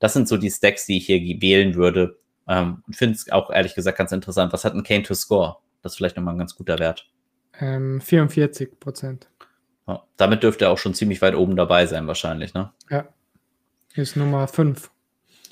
das 0.00 0.14
sind 0.14 0.26
so 0.26 0.36
die 0.36 0.50
Stacks, 0.50 0.86
die 0.86 0.96
ich 0.96 1.06
hier 1.06 1.20
wählen 1.40 1.76
würde. 1.76 2.18
Ähm, 2.48 2.82
finde 2.90 3.14
es 3.14 3.30
auch 3.30 3.50
ehrlich 3.50 3.74
gesagt 3.74 3.96
ganz 3.96 4.10
interessant. 4.10 4.52
Was 4.52 4.64
hat 4.64 4.74
ein 4.74 4.82
Kane 4.82 5.04
to 5.04 5.14
score? 5.14 5.58
Das 5.82 5.92
ist 5.92 5.96
vielleicht 5.96 6.16
nochmal 6.16 6.34
ein 6.34 6.38
ganz 6.38 6.56
guter 6.56 6.78
Wert. 6.78 7.08
Ähm, 7.60 8.00
44 8.00 8.80
Prozent. 8.80 9.28
Ja, 9.86 10.02
damit 10.16 10.42
dürfte 10.42 10.64
er 10.64 10.70
auch 10.70 10.78
schon 10.78 10.94
ziemlich 10.94 11.22
weit 11.22 11.34
oben 11.34 11.56
dabei 11.56 11.86
sein, 11.86 12.06
wahrscheinlich, 12.06 12.54
ne? 12.54 12.72
Ja. 12.90 13.08
Ist 13.94 14.16
Nummer 14.16 14.48
5. 14.48 14.90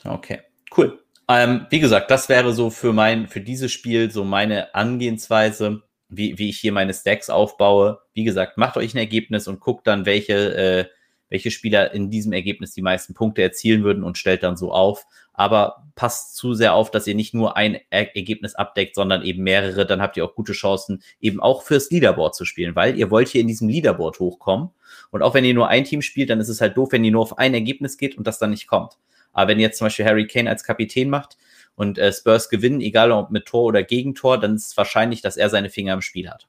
Okay, 0.04 0.40
cool. 0.76 0.98
Ähm, 1.28 1.66
wie 1.70 1.80
gesagt, 1.80 2.10
das 2.10 2.28
wäre 2.28 2.52
so 2.52 2.70
für 2.70 2.92
mein, 2.92 3.28
für 3.28 3.40
dieses 3.40 3.70
Spiel 3.72 4.10
so 4.10 4.24
meine 4.24 4.74
Angehensweise, 4.74 5.82
wie, 6.08 6.38
wie 6.38 6.48
ich 6.48 6.58
hier 6.58 6.72
meine 6.72 6.94
Stacks 6.94 7.28
aufbaue. 7.28 8.00
Wie 8.14 8.24
gesagt, 8.24 8.56
macht 8.56 8.76
euch 8.76 8.94
ein 8.94 8.98
Ergebnis 8.98 9.46
und 9.46 9.60
guckt 9.60 9.86
dann, 9.86 10.06
welche 10.06 10.54
äh, 10.54 10.86
welche 11.28 11.50
Spieler 11.50 11.92
in 11.92 12.10
diesem 12.10 12.32
Ergebnis 12.32 12.72
die 12.72 12.82
meisten 12.82 13.14
Punkte 13.14 13.42
erzielen 13.42 13.84
würden 13.84 14.02
und 14.02 14.18
stellt 14.18 14.42
dann 14.42 14.56
so 14.56 14.72
auf. 14.72 15.06
Aber 15.32 15.84
passt 15.94 16.36
zu 16.36 16.54
sehr 16.54 16.74
auf, 16.74 16.90
dass 16.90 17.06
ihr 17.06 17.14
nicht 17.14 17.34
nur 17.34 17.56
ein 17.56 17.78
Ergebnis 17.90 18.54
abdeckt, 18.54 18.94
sondern 18.94 19.22
eben 19.22 19.42
mehrere. 19.42 19.86
Dann 19.86 20.00
habt 20.00 20.16
ihr 20.16 20.24
auch 20.24 20.34
gute 20.34 20.52
Chancen, 20.52 21.02
eben 21.20 21.40
auch 21.40 21.62
fürs 21.62 21.90
Leaderboard 21.90 22.34
zu 22.34 22.44
spielen, 22.44 22.74
weil 22.76 22.98
ihr 22.98 23.10
wollt 23.10 23.28
hier 23.28 23.40
in 23.40 23.46
diesem 23.46 23.68
Leaderboard 23.68 24.18
hochkommen. 24.20 24.70
Und 25.10 25.22
auch 25.22 25.34
wenn 25.34 25.44
ihr 25.44 25.54
nur 25.54 25.68
ein 25.68 25.84
Team 25.84 26.02
spielt, 26.02 26.30
dann 26.30 26.40
ist 26.40 26.48
es 26.48 26.60
halt 26.60 26.76
doof, 26.76 26.88
wenn 26.92 27.04
ihr 27.04 27.12
nur 27.12 27.22
auf 27.22 27.38
ein 27.38 27.54
Ergebnis 27.54 27.98
geht 27.98 28.16
und 28.16 28.26
das 28.26 28.38
dann 28.38 28.50
nicht 28.50 28.66
kommt. 28.66 28.98
Aber 29.32 29.50
wenn 29.50 29.58
ihr 29.58 29.66
jetzt 29.66 29.78
zum 29.78 29.86
Beispiel 29.86 30.06
Harry 30.06 30.26
Kane 30.26 30.48
als 30.48 30.64
Kapitän 30.64 31.10
macht 31.10 31.36
und 31.76 31.98
äh, 31.98 32.12
Spurs 32.12 32.48
gewinnen, 32.48 32.80
egal 32.80 33.12
ob 33.12 33.30
mit 33.30 33.46
Tor 33.46 33.64
oder 33.64 33.82
Gegentor, 33.82 34.38
dann 34.38 34.54
ist 34.54 34.68
es 34.68 34.76
wahrscheinlich, 34.76 35.22
dass 35.22 35.36
er 35.36 35.50
seine 35.50 35.70
Finger 35.70 35.94
im 35.94 36.02
Spiel 36.02 36.28
hat. 36.28 36.48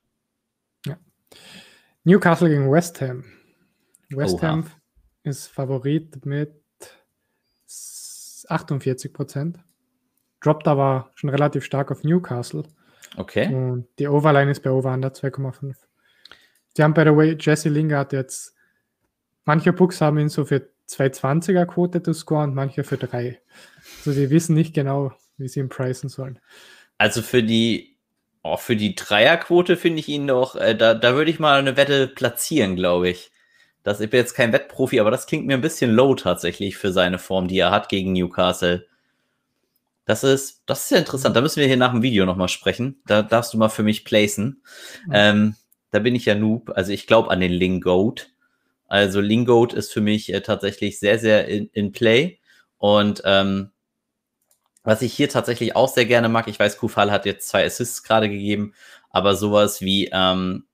Ja. 0.86 0.98
Newcastle 2.04 2.50
gegen 2.50 2.72
West 2.72 3.02
Ham. 3.02 3.26
West 4.10 4.36
Oha. 4.36 4.48
Ham 4.48 4.66
ist 5.24 5.48
Favorit 5.48 6.26
mit 6.26 6.54
48 8.48 9.14
Prozent. 9.14 9.60
Droppt 10.42 10.68
aber 10.68 11.12
schon 11.16 11.30
relativ 11.30 11.64
stark 11.64 11.92
auf 11.92 12.04
Newcastle. 12.04 12.64
Okay. 13.18 13.54
Und 13.54 13.88
die 14.00 14.08
Overline 14.08 14.52
ist 14.52 14.62
bei 14.62 14.72
Over 14.72 14.94
Under 14.94 15.10
2,5. 15.10 15.76
Die 16.78 16.84
haben, 16.84 16.94
by 16.94 17.02
the 17.02 17.16
way, 17.16 17.36
Jesse 17.40 17.70
Lingard 17.70 18.14
jetzt, 18.14 18.56
manche 19.46 19.74
Books 19.74 20.02
haben 20.02 20.20
ihn 20.20 20.30
so 20.30 20.46
für 20.46 20.70
220er 20.88 21.66
Quote 21.66 22.02
zu 22.02 22.14
scoren, 22.14 22.54
manche 22.54 22.84
für 22.84 22.98
3. 22.98 23.40
Also 24.06 24.20
die 24.20 24.30
wissen 24.30 24.56
nicht 24.56 24.74
genau, 24.74 25.12
wie 25.38 25.48
sie 25.48 25.60
ihn 25.60 25.70
preisen 25.70 26.10
sollen. 26.10 26.40
Also 26.98 27.22
für 27.22 27.44
die, 27.44 27.98
oh, 28.44 28.58
für 28.58 28.76
die 28.76 28.96
Dreierquote 28.96 29.78
finde 29.78 30.00
ich 30.00 30.08
ihn 30.08 30.28
doch, 30.28 30.56
äh, 30.56 30.76
da, 30.76 30.94
da 30.94 31.16
würde 31.16 31.32
ich 31.32 31.40
mal 31.40 31.60
eine 31.60 31.78
Wette 31.78 32.08
platzieren, 32.08 32.76
glaube 32.76 33.10
ich. 33.10 33.32
Das, 33.90 34.00
ich 34.00 34.12
bin 34.12 34.20
jetzt 34.20 34.36
kein 34.36 34.54
Wettprofi, 34.54 35.00
aber 35.00 35.10
das 35.10 35.26
klingt 35.26 35.48
mir 35.48 35.56
ein 35.56 35.62
bisschen 35.62 35.90
low 35.90 36.14
tatsächlich 36.14 36.78
für 36.78 36.92
seine 36.92 37.18
Form, 37.18 37.48
die 37.48 37.58
er 37.58 37.72
hat 37.72 37.90
gegen 37.90 38.14
Newcastle. 38.14 38.86
Das 40.06 40.24
ist, 40.24 40.62
das 40.68 40.84
ist 40.84 40.92
ja 40.92 41.00
interessant. 41.00 41.36
Da 41.36 41.42
müssen 41.42 41.60
wir 41.60 41.66
hier 41.66 41.76
nach 41.76 41.90
dem 41.90 42.04
Video 42.04 42.28
nochmal 42.28 42.50
sprechen. 42.50 43.02
Da 43.08 43.24
darfst 43.24 43.52
du 43.52 43.58
mal 43.58 43.70
für 43.70 43.82
mich 43.82 44.06
placen. 44.06 44.62
Mhm. 45.08 45.12
Ähm, 45.12 45.56
da 45.90 45.98
bin 45.98 46.14
ich 46.14 46.26
ja 46.26 46.36
Noob. 46.36 46.72
Also 46.76 46.92
ich 46.92 47.08
glaube 47.08 47.32
an 47.32 47.40
den 47.40 47.52
Lingoat. 47.52 48.30
Also 48.88 49.22
Lingoat 49.22 49.74
ist 49.74 49.92
für 49.92 50.02
mich 50.02 50.32
äh, 50.32 50.42
tatsächlich 50.42 51.00
sehr, 51.00 51.18
sehr 51.18 51.48
in, 51.48 51.72
in 51.74 51.92
Play. 51.92 52.38
Und 52.78 53.24
ähm, 53.26 53.72
was 54.84 55.02
ich 55.02 55.14
hier 55.14 55.30
tatsächlich 55.30 55.76
auch 55.76 55.92
sehr 55.92 56.06
gerne 56.06 56.30
mag, 56.30 56.48
ich 56.48 56.60
weiß, 56.60 56.78
Kufal 56.78 57.10
hat 57.12 57.26
jetzt 57.26 57.50
zwei 57.50 57.66
Assists 57.66 58.04
gerade 58.04 58.30
gegeben, 58.30 58.76
aber 59.10 59.36
sowas 59.36 59.82
wie 59.82 60.12
ähm, 60.14 60.68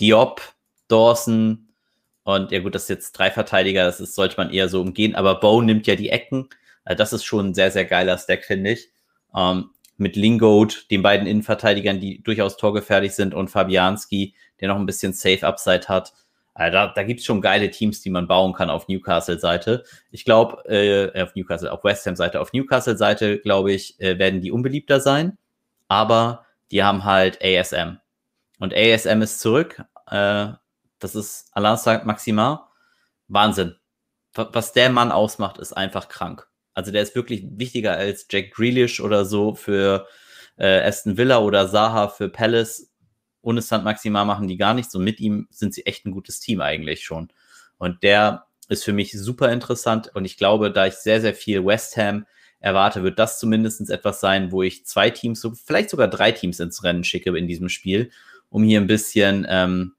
Diop, 0.00 0.42
Dawson, 0.88 1.65
und 2.26 2.50
ja 2.50 2.58
gut, 2.58 2.74
das 2.74 2.82
ist 2.82 2.88
jetzt 2.88 3.12
drei 3.12 3.30
Verteidiger, 3.30 3.84
das 3.84 4.00
ist, 4.00 4.16
sollte 4.16 4.36
man 4.36 4.50
eher 4.50 4.68
so 4.68 4.80
umgehen. 4.80 5.14
Aber 5.14 5.36
Bow 5.38 5.62
nimmt 5.62 5.86
ja 5.86 5.94
die 5.94 6.08
Ecken. 6.08 6.48
Also 6.84 6.98
das 6.98 7.12
ist 7.12 7.24
schon 7.24 7.50
ein 7.50 7.54
sehr, 7.54 7.70
sehr 7.70 7.84
geiler 7.84 8.18
Stack, 8.18 8.44
finde 8.44 8.72
ich. 8.72 8.90
Ähm, 9.32 9.70
mit 9.96 10.16
Lingold, 10.16 10.90
den 10.90 11.02
beiden 11.02 11.28
Innenverteidigern, 11.28 12.00
die 12.00 12.24
durchaus 12.24 12.56
torgefährlich 12.56 13.14
sind, 13.14 13.32
und 13.32 13.48
Fabianski, 13.48 14.34
der 14.60 14.66
noch 14.66 14.76
ein 14.76 14.86
bisschen 14.86 15.12
Safe-Upside 15.12 15.86
hat. 15.86 16.14
Also 16.52 16.72
da, 16.72 16.86
da 16.88 17.04
gibt 17.04 17.20
es 17.20 17.26
schon 17.26 17.40
geile 17.40 17.70
Teams, 17.70 18.00
die 18.00 18.10
man 18.10 18.26
bauen 18.26 18.54
kann 18.54 18.70
auf 18.70 18.88
Newcastle-Seite. 18.88 19.84
Ich 20.10 20.24
glaube, 20.24 20.68
äh, 20.68 21.22
auf 21.22 21.36
Newcastle, 21.36 21.70
auf 21.70 21.84
West 21.84 22.06
Ham-Seite. 22.06 22.40
Auf 22.40 22.52
Newcastle-Seite, 22.52 23.38
glaube 23.38 23.72
ich, 23.72 24.00
äh, 24.00 24.18
werden 24.18 24.40
die 24.40 24.50
unbeliebter 24.50 24.98
sein. 24.98 25.38
Aber 25.86 26.44
die 26.72 26.82
haben 26.82 27.04
halt 27.04 27.38
ASM. 27.40 27.98
Und 28.58 28.74
ASM 28.74 29.22
ist 29.22 29.38
zurück. 29.38 29.84
Äh, 30.10 30.48
das 31.14 31.14
ist 31.14 31.50
Alain 31.52 31.78
Maxima. 32.04 32.70
Wahnsinn. 33.28 33.76
Was 34.34 34.72
der 34.72 34.90
Mann 34.90 35.12
ausmacht, 35.12 35.58
ist 35.58 35.72
einfach 35.72 36.08
krank. 36.08 36.48
Also 36.74 36.92
der 36.92 37.02
ist 37.02 37.14
wirklich 37.14 37.44
wichtiger 37.52 37.96
als 37.96 38.26
Jack 38.30 38.52
Grealish 38.52 39.00
oder 39.00 39.24
so 39.24 39.54
für 39.54 40.06
äh, 40.56 40.80
Aston 40.80 41.16
Villa 41.16 41.38
oder 41.38 41.68
Saha 41.68 42.08
für 42.08 42.28
Palace. 42.28 42.92
Ohne 43.40 43.62
St. 43.62 43.82
Maxima 43.82 44.24
machen 44.24 44.48
die 44.48 44.58
gar 44.58 44.74
nichts 44.74 44.94
und 44.94 45.04
mit 45.04 45.20
ihm 45.20 45.48
sind 45.50 45.72
sie 45.72 45.86
echt 45.86 46.04
ein 46.04 46.10
gutes 46.10 46.40
Team 46.40 46.60
eigentlich 46.60 47.04
schon. 47.04 47.30
Und 47.78 48.02
der 48.02 48.46
ist 48.68 48.84
für 48.84 48.92
mich 48.92 49.12
super 49.12 49.52
interessant 49.52 50.10
und 50.14 50.24
ich 50.24 50.36
glaube, 50.36 50.70
da 50.70 50.86
ich 50.86 50.94
sehr, 50.94 51.20
sehr 51.20 51.34
viel 51.34 51.64
West 51.64 51.96
Ham 51.96 52.26
erwarte, 52.58 53.02
wird 53.02 53.18
das 53.18 53.38
zumindest 53.38 53.88
etwas 53.90 54.20
sein, 54.20 54.50
wo 54.52 54.62
ich 54.62 54.84
zwei 54.86 55.10
Teams, 55.10 55.48
vielleicht 55.64 55.90
sogar 55.90 56.08
drei 56.08 56.32
Teams 56.32 56.60
ins 56.60 56.82
Rennen 56.82 57.04
schicke 57.04 57.36
in 57.38 57.46
diesem 57.46 57.68
Spiel, 57.68 58.10
um 58.50 58.64
hier 58.64 58.80
ein 58.80 58.86
bisschen 58.86 59.46
ähm, 59.48 59.95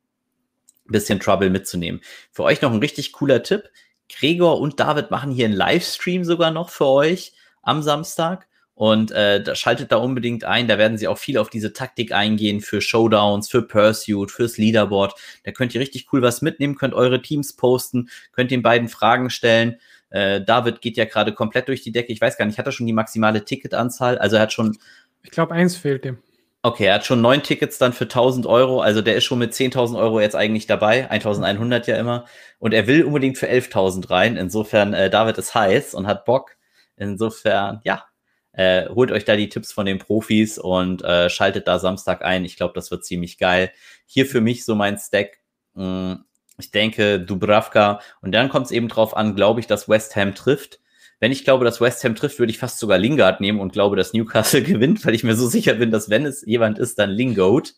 bisschen 0.87 1.19
Trouble 1.19 1.49
mitzunehmen. 1.49 2.01
Für 2.31 2.43
euch 2.43 2.61
noch 2.61 2.71
ein 2.71 2.79
richtig 2.79 3.13
cooler 3.13 3.43
Tipp. 3.43 3.69
Gregor 4.09 4.59
und 4.59 4.79
David 4.79 5.11
machen 5.11 5.31
hier 5.31 5.45
einen 5.45 5.55
Livestream 5.55 6.23
sogar 6.23 6.51
noch 6.51 6.69
für 6.69 6.87
euch 6.87 7.33
am 7.61 7.81
Samstag. 7.81 8.47
Und 8.73 9.11
äh, 9.11 9.41
da 9.41 9.55
schaltet 9.55 9.91
da 9.91 9.97
unbedingt 9.97 10.43
ein. 10.43 10.67
Da 10.67 10.77
werden 10.77 10.99
sie 10.99 11.07
auch 11.07 11.17
viel 11.17 11.39
auf 11.39 11.49
diese 11.49 11.73
Taktik 11.73 12.11
eingehen 12.11 12.61
für 12.61 12.79
Showdowns, 12.79 13.49
für 13.49 13.63
Pursuit, 13.63 14.29
fürs 14.29 14.57
Leaderboard. 14.57 15.15
Da 15.43 15.51
könnt 15.51 15.73
ihr 15.73 15.81
richtig 15.81 16.13
cool 16.13 16.21
was 16.21 16.43
mitnehmen, 16.43 16.75
könnt 16.75 16.93
eure 16.93 17.21
Teams 17.23 17.53
posten, 17.53 18.09
könnt 18.33 18.51
den 18.51 18.61
beiden 18.61 18.87
Fragen 18.87 19.31
stellen. 19.31 19.77
Äh, 20.11 20.41
David 20.41 20.81
geht 20.81 20.95
ja 20.95 21.05
gerade 21.05 21.33
komplett 21.33 21.67
durch 21.69 21.81
die 21.81 21.91
Decke. 21.91 22.13
Ich 22.13 22.21
weiß 22.21 22.37
gar 22.37 22.45
nicht, 22.45 22.59
hat 22.59 22.67
er 22.67 22.71
schon 22.71 22.85
die 22.85 22.93
maximale 22.93 23.43
Ticketanzahl? 23.43 24.19
Also 24.19 24.35
er 24.35 24.43
hat 24.43 24.53
schon. 24.53 24.77
Ich 25.23 25.31
glaube, 25.31 25.55
eins 25.55 25.75
fehlt 25.75 26.05
ihm. 26.05 26.19
Okay, 26.67 26.83
er 26.87 26.95
hat 26.95 27.05
schon 27.05 27.21
neun 27.21 27.43
Tickets 27.43 27.77
dann 27.77 27.93
für 27.93 28.03
1000 28.03 28.45
Euro. 28.45 28.81
Also 28.81 29.01
der 29.01 29.15
ist 29.15 29.23
schon 29.23 29.39
mit 29.39 29.53
10.000 29.53 29.97
Euro 29.97 30.19
jetzt 30.19 30.35
eigentlich 30.35 30.67
dabei. 30.67 31.09
1100 31.09 31.87
ja 31.87 31.95
immer. 31.95 32.25
Und 32.59 32.73
er 32.73 32.87
will 32.87 33.05
unbedingt 33.05 33.37
für 33.37 33.47
11.000 33.49 34.09
rein. 34.09 34.35
Insofern, 34.35 34.93
äh, 34.93 35.09
David 35.09 35.37
ist 35.37 35.55
heiß 35.55 35.93
und 35.93 36.07
hat 36.07 36.25
Bock. 36.25 36.57
Insofern, 36.97 37.79
ja, 37.85 38.03
äh, 38.51 38.89
holt 38.89 39.13
euch 39.13 39.23
da 39.23 39.37
die 39.37 39.47
Tipps 39.47 39.71
von 39.71 39.85
den 39.85 39.97
Profis 39.97 40.57
und 40.57 41.05
äh, 41.05 41.29
schaltet 41.29 41.69
da 41.69 41.79
Samstag 41.79 42.21
ein. 42.25 42.43
Ich 42.43 42.57
glaube, 42.57 42.73
das 42.73 42.91
wird 42.91 43.05
ziemlich 43.05 43.37
geil. 43.37 43.71
Hier 44.05 44.25
für 44.25 44.41
mich 44.41 44.65
so 44.65 44.75
mein 44.75 44.97
Stack. 44.97 45.37
Mh, 45.73 45.85
mm, 46.15 46.25
ich 46.59 46.71
denke 46.71 47.21
Dubravka. 47.21 48.01
Und 48.19 48.33
dann 48.33 48.49
kommt 48.49 48.65
es 48.65 48.73
eben 48.73 48.89
drauf 48.89 49.15
an, 49.15 49.35
glaube 49.35 49.61
ich, 49.61 49.67
dass 49.67 49.87
West 49.87 50.17
Ham 50.17 50.35
trifft. 50.35 50.81
Wenn 51.19 51.31
ich 51.31 51.43
glaube, 51.43 51.65
dass 51.65 51.81
West 51.81 52.03
Ham 52.03 52.15
trifft, 52.15 52.39
würde 52.39 52.51
ich 52.51 52.59
fast 52.59 52.79
sogar 52.79 52.97
Lingard 52.97 53.41
nehmen 53.41 53.59
und 53.59 53.73
glaube, 53.73 53.95
dass 53.95 54.13
Newcastle 54.13 54.61
gewinnt, 54.63 55.05
weil 55.05 55.15
ich 55.15 55.23
mir 55.23 55.35
so 55.35 55.47
sicher 55.47 55.75
bin, 55.75 55.91
dass 55.91 56.09
wenn 56.09 56.25
es 56.25 56.45
jemand 56.45 56.79
ist, 56.79 56.99
dann 56.99 57.09
Lingard. 57.09 57.75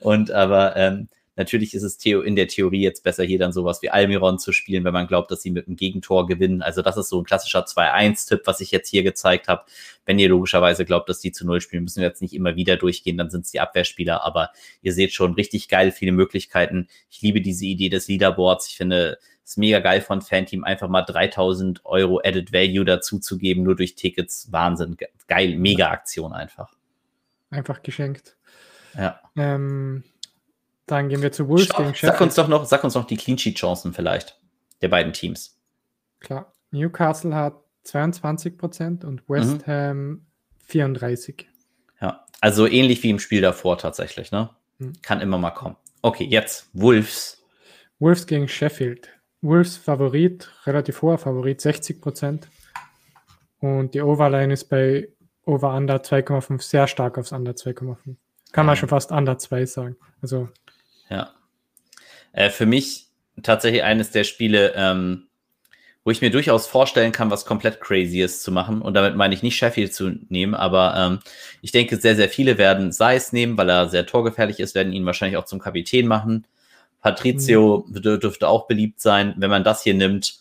Und 0.00 0.30
aber 0.30 0.76
ähm, 0.76 1.08
Natürlich 1.38 1.72
ist 1.72 1.84
es 1.84 2.04
in 2.04 2.34
der 2.34 2.48
Theorie 2.48 2.82
jetzt 2.82 3.04
besser, 3.04 3.22
hier 3.22 3.38
dann 3.38 3.52
sowas 3.52 3.80
wie 3.80 3.90
Almiron 3.90 4.40
zu 4.40 4.50
spielen, 4.50 4.82
wenn 4.82 4.92
man 4.92 5.06
glaubt, 5.06 5.30
dass 5.30 5.40
sie 5.40 5.52
mit 5.52 5.68
einem 5.68 5.76
Gegentor 5.76 6.26
gewinnen. 6.26 6.62
Also 6.62 6.82
das 6.82 6.96
ist 6.96 7.10
so 7.10 7.20
ein 7.20 7.24
klassischer 7.24 7.64
2-1-Tipp, 7.64 8.40
was 8.44 8.60
ich 8.60 8.72
jetzt 8.72 8.88
hier 8.88 9.04
gezeigt 9.04 9.46
habe. 9.46 9.62
Wenn 10.04 10.18
ihr 10.18 10.28
logischerweise 10.28 10.84
glaubt, 10.84 11.08
dass 11.08 11.20
die 11.20 11.30
zu 11.30 11.46
Null 11.46 11.60
spielen, 11.60 11.84
müssen 11.84 12.00
wir 12.00 12.08
jetzt 12.08 12.22
nicht 12.22 12.34
immer 12.34 12.56
wieder 12.56 12.76
durchgehen, 12.76 13.16
dann 13.16 13.30
sind 13.30 13.44
es 13.44 13.52
die 13.52 13.60
Abwehrspieler. 13.60 14.24
Aber 14.24 14.50
ihr 14.82 14.92
seht 14.92 15.12
schon 15.12 15.34
richtig 15.34 15.68
geil, 15.68 15.92
viele 15.92 16.10
Möglichkeiten. 16.10 16.88
Ich 17.08 17.22
liebe 17.22 17.40
diese 17.40 17.66
Idee 17.66 17.88
des 17.88 18.08
Leaderboards. 18.08 18.66
Ich 18.66 18.76
finde, 18.76 19.18
es 19.48 19.52
ist 19.52 19.56
mega 19.56 19.78
geil 19.78 20.02
von 20.02 20.20
Fanteam, 20.20 20.62
einfach 20.62 20.90
mal 20.90 21.00
3000 21.00 21.86
Euro 21.86 22.20
Added 22.22 22.52
Value 22.52 22.84
dazu 22.84 23.18
zu 23.18 23.38
geben, 23.38 23.62
nur 23.62 23.76
durch 23.76 23.94
Tickets. 23.94 24.52
Wahnsinn. 24.52 24.98
Geil, 25.26 25.56
mega 25.56 25.88
Aktion 25.88 26.34
einfach. 26.34 26.74
Einfach 27.48 27.82
geschenkt. 27.82 28.36
Ja. 28.94 29.18
Ähm, 29.36 30.04
dann 30.84 31.08
gehen 31.08 31.22
wir 31.22 31.32
zu 31.32 31.48
Wolves 31.48 31.70
gegen 31.70 31.94
Sheffield. 31.94 32.12
Sag 32.12 32.20
uns 32.20 32.34
doch 32.34 32.46
noch, 32.46 32.66
sag 32.66 32.84
uns 32.84 32.94
noch 32.94 33.06
die 33.06 33.16
Clean 33.16 33.38
Sheet 33.38 33.56
Chancen 33.56 33.94
vielleicht 33.94 34.38
der 34.82 34.88
beiden 34.88 35.14
Teams. 35.14 35.58
Klar. 36.20 36.52
Newcastle 36.70 37.34
hat 37.34 37.54
22 37.84 38.58
Prozent 38.58 39.02
und 39.02 39.26
West 39.30 39.66
mhm. 39.66 39.72
Ham 39.72 40.26
34. 40.66 41.48
Ja, 42.02 42.26
also 42.42 42.66
ähnlich 42.66 43.02
wie 43.02 43.08
im 43.08 43.18
Spiel 43.18 43.40
davor 43.40 43.78
tatsächlich, 43.78 44.30
ne? 44.30 44.50
Mhm. 44.76 44.92
Kann 45.00 45.22
immer 45.22 45.38
mal 45.38 45.52
kommen. 45.52 45.76
Okay, 46.02 46.24
jetzt 46.24 46.68
Wolves. 46.74 47.42
Wolves 47.98 48.26
gegen 48.26 48.46
Sheffield. 48.46 49.08
Wolves 49.40 49.76
Favorit, 49.76 50.50
relativ 50.66 51.02
hoher 51.02 51.18
Favorit, 51.18 51.60
60 51.60 52.00
Prozent. 52.00 52.48
Und 53.60 53.94
die 53.94 54.00
Overline 54.00 54.52
ist 54.52 54.64
bei 54.64 55.08
Over-Under 55.44 55.96
2,5 55.96 56.62
sehr 56.62 56.86
stark 56.86 57.18
aufs 57.18 57.32
Under 57.32 57.52
2,5. 57.52 58.16
Kann 58.52 58.66
man 58.66 58.76
schon 58.76 58.88
fast 58.88 59.10
Under 59.10 59.38
2 59.38 59.66
sagen. 59.66 59.96
Also 60.22 60.48
ja. 61.08 61.32
Äh, 62.32 62.50
für 62.50 62.66
mich 62.66 63.06
tatsächlich 63.42 63.82
eines 63.82 64.10
der 64.10 64.24
Spiele, 64.24 64.72
ähm, 64.74 65.28
wo 66.04 66.10
ich 66.10 66.20
mir 66.20 66.30
durchaus 66.30 66.66
vorstellen 66.66 67.12
kann, 67.12 67.30
was 67.30 67.44
komplett 67.44 67.80
Crazyes 67.80 68.42
zu 68.42 68.52
machen. 68.52 68.80
Und 68.82 68.94
damit 68.94 69.16
meine 69.16 69.34
ich 69.34 69.42
nicht 69.42 69.56
Sheffield 69.56 69.94
zu 69.94 70.10
nehmen, 70.28 70.54
aber 70.54 70.94
ähm, 70.96 71.18
ich 71.60 71.72
denke, 71.72 71.96
sehr, 71.96 72.16
sehr 72.16 72.28
viele 72.28 72.58
werden 72.58 72.92
Seis 72.92 73.32
nehmen, 73.32 73.56
weil 73.56 73.68
er 73.68 73.88
sehr 73.88 74.06
torgefährlich 74.06 74.60
ist, 74.60 74.74
werden 74.74 74.92
ihn 74.92 75.06
wahrscheinlich 75.06 75.36
auch 75.36 75.44
zum 75.44 75.58
Kapitän 75.58 76.06
machen. 76.06 76.46
Patrizio 77.00 77.84
mhm. 77.88 78.02
dürfte 78.20 78.48
auch 78.48 78.66
beliebt 78.66 79.00
sein. 79.00 79.34
Wenn 79.36 79.50
man 79.50 79.64
das 79.64 79.82
hier 79.82 79.94
nimmt, 79.94 80.38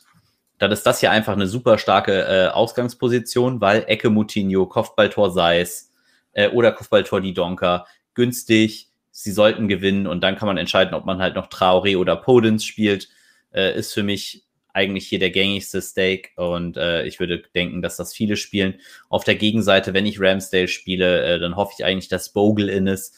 dann 0.57 0.71
ist 0.71 0.83
das 0.83 0.99
hier 0.99 1.11
einfach 1.11 1.33
eine 1.33 1.47
super 1.47 1.77
starke 1.77 2.23
äh, 2.23 2.47
Ausgangsposition, 2.47 3.61
weil 3.61 3.83
Ecke 3.87 4.09
Moutinho, 4.09 4.65
Kopfballtor 4.65 5.31
Seis 5.31 5.91
äh, 6.33 6.49
oder 6.49 6.71
Kopfballtor 6.71 7.21
die 7.21 7.33
Donker 7.33 7.85
günstig 8.15 8.87
sie 9.17 9.31
sollten 9.31 9.67
gewinnen 9.67 10.05
und 10.05 10.21
dann 10.23 10.35
kann 10.35 10.45
man 10.45 10.57
entscheiden, 10.57 10.93
ob 10.93 11.05
man 11.05 11.17
halt 11.17 11.33
noch 11.33 11.49
Traoré 11.49 11.97
oder 11.97 12.15
Podens 12.15 12.63
spielt. 12.63 13.09
Äh, 13.51 13.75
ist 13.75 13.91
für 13.91 14.03
mich 14.03 14.43
eigentlich 14.73 15.07
hier 15.07 15.17
der 15.17 15.31
gängigste 15.31 15.81
Stake 15.81 16.29
und 16.35 16.77
äh, 16.77 17.03
ich 17.07 17.19
würde 17.19 17.41
denken, 17.55 17.81
dass 17.81 17.97
das 17.97 18.13
viele 18.13 18.37
spielen. 18.37 18.75
Auf 19.09 19.23
der 19.23 19.33
Gegenseite, 19.33 19.95
wenn 19.95 20.05
ich 20.05 20.21
Ramsdale 20.21 20.67
spiele, 20.67 21.23
äh, 21.23 21.39
dann 21.39 21.55
hoffe 21.55 21.73
ich 21.75 21.83
eigentlich, 21.83 22.09
dass 22.09 22.31
Bogle 22.31 22.69
in 22.69 22.85
ist. 22.85 23.15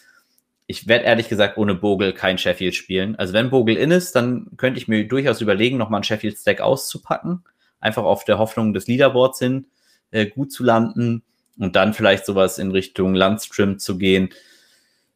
Ich 0.71 0.87
werde 0.87 1.05
ehrlich 1.05 1.29
gesagt 1.29 1.57
ohne 1.57 1.73
Bogle 1.73 2.13
kein 2.13 2.37
Sheffield 2.37 2.75
spielen. 2.75 3.15
Also 3.15 3.33
wenn 3.33 3.49
Bogle 3.49 3.75
in 3.75 3.89
ist, 3.89 4.15
dann 4.15 4.51
könnte 4.55 4.79
ich 4.79 4.87
mir 4.87 5.07
durchaus 5.07 5.41
überlegen, 5.41 5.77
nochmal 5.77 5.97
einen 5.97 6.03
Sheffield-Stack 6.03 6.61
auszupacken. 6.61 7.43
Einfach 7.79 8.03
auf 8.03 8.23
der 8.23 8.37
Hoffnung 8.37 8.71
des 8.71 8.85
Leaderboards 8.85 9.39
hin, 9.39 9.65
äh, 10.11 10.27
gut 10.27 10.51
zu 10.51 10.63
landen 10.63 11.23
und 11.57 11.75
dann 11.75 11.95
vielleicht 11.95 12.23
sowas 12.27 12.59
in 12.59 12.69
Richtung 12.69 13.15
Landstream 13.15 13.79
zu 13.79 13.97
gehen. 13.97 14.29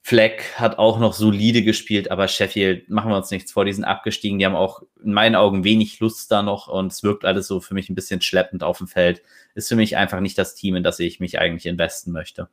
Fleck 0.01 0.55
hat 0.55 0.79
auch 0.79 0.97
noch 0.97 1.13
solide 1.13 1.61
gespielt, 1.61 2.09
aber 2.09 2.27
Sheffield, 2.27 2.89
machen 2.89 3.11
wir 3.11 3.17
uns 3.17 3.29
nichts 3.29 3.51
vor, 3.51 3.63
die 3.63 3.73
sind 3.73 3.83
abgestiegen. 3.83 4.39
Die 4.39 4.47
haben 4.47 4.55
auch 4.55 4.81
in 5.03 5.13
meinen 5.13 5.35
Augen 5.35 5.63
wenig 5.63 5.99
Lust 5.99 6.31
da 6.31 6.41
noch 6.41 6.67
und 6.67 6.91
es 6.91 7.03
wirkt 7.03 7.25
alles 7.25 7.45
so 7.45 7.61
für 7.61 7.75
mich 7.75 7.89
ein 7.89 7.95
bisschen 7.95 8.21
schleppend 8.21 8.63
auf 8.63 8.79
dem 8.79 8.87
Feld. 8.87 9.21
Ist 9.53 9.69
für 9.69 9.75
mich 9.75 9.97
einfach 9.97 10.19
nicht 10.19 10.39
das 10.39 10.55
Team, 10.55 10.75
in 10.75 10.83
das 10.83 10.99
ich 10.99 11.19
mich 11.19 11.37
eigentlich 11.37 11.67
investen 11.67 12.11
möchte. 12.11 12.49